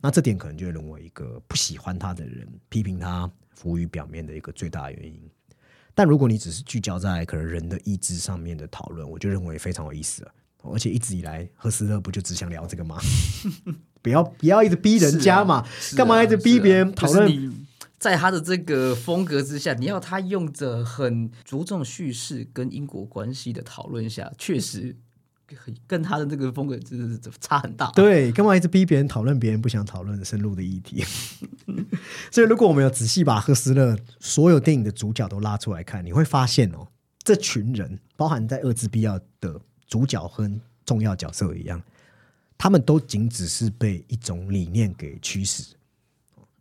[0.00, 5.20] 那这点可能就会沦为一个不喜欢他的人批评他浮于表面的一个最大原因。
[5.94, 10.32] 但如果你只是聚焦在可能人的意志上面的讨论，我就认为非常有意思了。
[10.64, 12.96] 而且一直以来，赫斯勒不就只想聊这个吗？
[14.00, 15.66] 不要不要一直逼人家嘛，
[15.96, 17.66] 干嘛一直逼别人讨论？
[17.98, 24.96] 在他的这个风格之下，你要他用着很着重叙事跟因果关系的讨论下，确实。
[25.86, 27.90] 跟他的这个风格真是差很大。
[27.92, 31.04] 对，干嘛一直逼别人讨论别人不想讨论的深入的议题？
[32.30, 36.86] 所以，如果我们有仔细把赫斯勒所有电影的主角都拉出来看，你会发现哦，
[37.22, 40.50] 这群人包含在《恶之必要》的主角和
[40.84, 41.80] 重要角色一样，
[42.58, 45.74] 他们都仅只是被一种理念给驱使。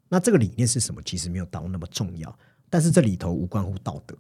[0.10, 1.02] 那这个理念是什么？
[1.04, 2.38] 其实没有到那么重要。
[2.70, 4.16] 但是这里头无关乎道德，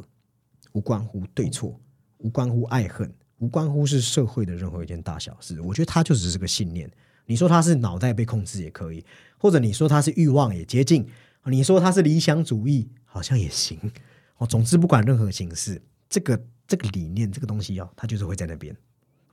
[0.74, 1.80] 无关乎对错，
[2.17, 3.13] 无关乎爱恨。
[3.41, 6.89] 无关乎是社会的任何一件大小事，我觉得他就只是个信念。
[7.25, 9.03] 你说他是脑袋被控制也可以，
[9.37, 11.07] 或者你说他是欲望也接近，
[11.45, 13.79] 你说他是理想主义好像也行。
[14.37, 18.75] 哦，总之不管任何形式，这个这个理念这个东西哦，它就是会在那边。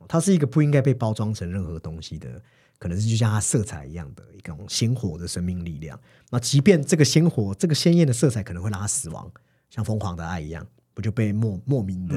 [0.07, 2.43] 它是一个不应该被包装成任何东西的，
[2.79, 6.01] 可能是就像它色彩一样的一种鲜活的生命力量。
[6.31, 9.31] 那即便这个鲜活、这个鲜艳的色彩可能会让它死亡，
[9.69, 10.67] 像疯狂的爱一样。
[10.99, 12.17] 不就被莫莫名的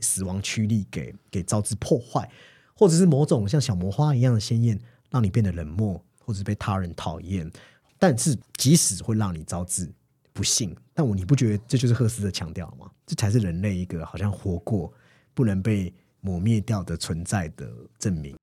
[0.00, 2.26] 死亡驱力给给招致破坏，
[2.74, 7.52] 或者是某种像小魔花一样的鲜艳，让你变得冷漠，或者是被他人讨厌。
[7.98, 9.92] 但是即使会让你招致
[10.32, 12.90] 不幸，但我你不觉得这就是赫斯的强调吗？
[13.04, 14.90] 这才是人类一个好像活过
[15.34, 18.34] 不能被抹灭掉的存在的证明。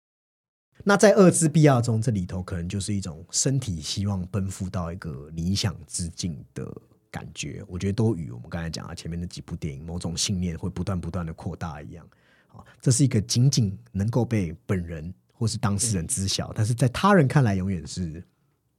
[0.84, 6.71] 那在恶之必要中，这里头可能就是一种身体希望奔赴到一个理想之境的。
[7.12, 12.07] 感觉我觉得都与我们刚才讲的前面那几部电影某种信念会不断不断的扩大一样
[12.47, 18.24] 啊，这是一个仅仅能够被本人或是当事人知晓，但是在他人看来永远是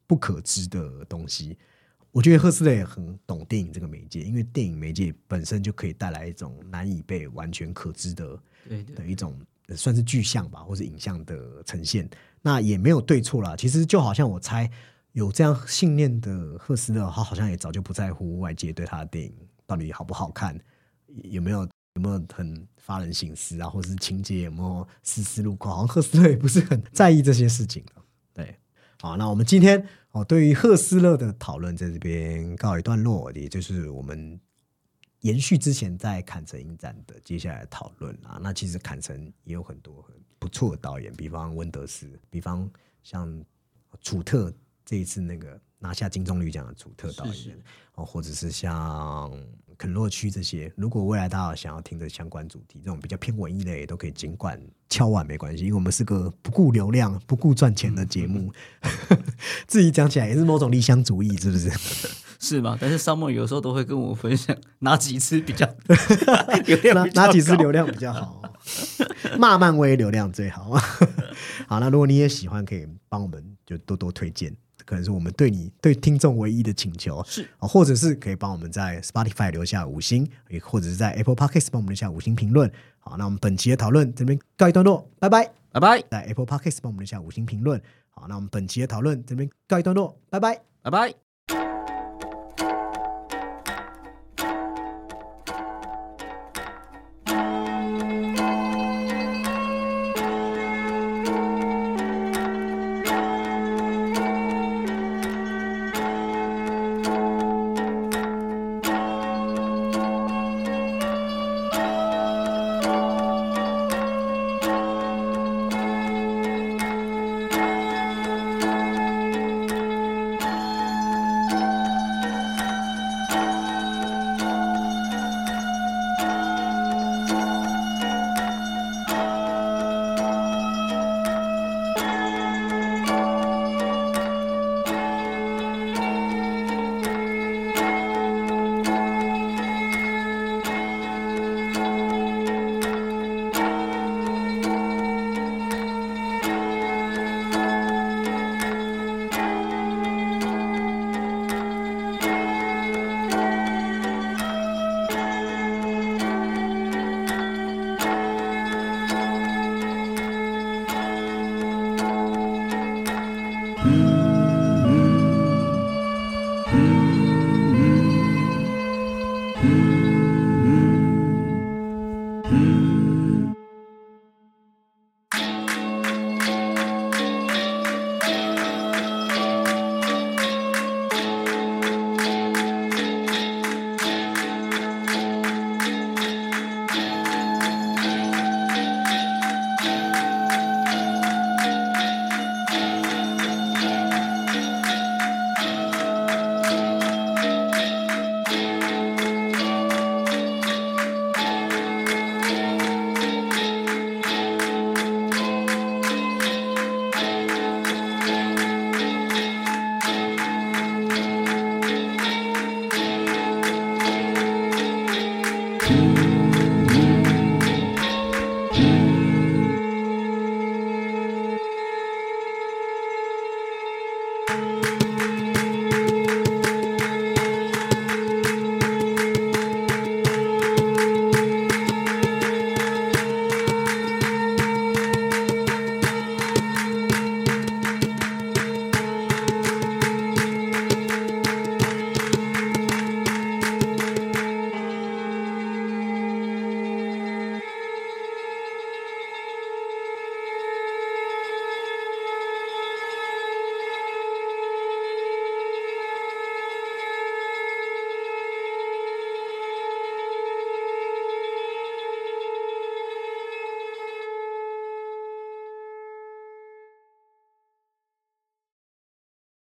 [0.06, 1.58] 不可知的东西。
[2.10, 8.42] 我觉得赫斯勒也很懂电影这个媒介，因为电影媒介本身就可以带来一种难以被完全可知的
[8.94, 9.38] 的一种
[9.76, 12.08] 算是具象吧，或是影像的呈现。
[12.40, 14.70] 那也没有对错啦，其实就好像我猜。
[15.12, 19.34] 有这样信念的赫斯勒，他好像也早就不在乎外界对他的电影
[19.66, 20.58] 到底好不好看，
[21.24, 27.84] 有没有有没有很发人省思啊，或者是情节有没有丝丝入扣，好像赫斯勒也不是很 在意这些事情
[28.32, 28.58] 对，
[29.00, 34.40] 好，那我们今天哦，对于赫斯勒的讨论在这边告一段落，也就是我们
[35.20, 38.40] 延续之前在坎城影展的接下来讨论啊。
[38.42, 42.66] 那其实坎城也有很多很不错的导演，比方温德斯，比方
[43.02, 43.44] 像
[44.00, 44.50] 楚特。
[44.92, 47.56] 这一次那个拿下金棕榈奖的主特导演
[47.94, 49.32] 哦，或者是像
[49.78, 54.60] 肯洛区这些，如果未来大家想要听的相关主题，这种比较偏文艺类，都可以尽管
[54.90, 58.52] 敲碗没关系，因为我们是个不顾流量、不顾赚钱的节目。
[59.66, 61.70] 自己讲起来也是某种理想主义，是不是？
[62.38, 62.76] 是吗？
[62.78, 65.66] 但是 Summer 有时候都会跟我分享哪几次比较
[66.66, 68.42] 流量，哪几次流量比较好，
[69.38, 70.70] 骂漫威流量最好。
[71.66, 74.54] 好，那如果你也喜欢，可以帮我们就多多推荐。
[74.84, 82.70] 可能是我们对你对听众唯一的请求是啊，或者是可以帮我们在 Spotify 留下五星，也或者是在 Apple Podcast 帮我们留下五星评论。
[82.98, 86.02] 好，那我们本期的讨论这边告一段落，拜拜拜拜。
[86.10, 87.80] 在 Apple Podcast 帮我们留下五星评论。
[88.10, 91.31] 好，那我们本期的讨论这边告一段落，拜拜拜拜。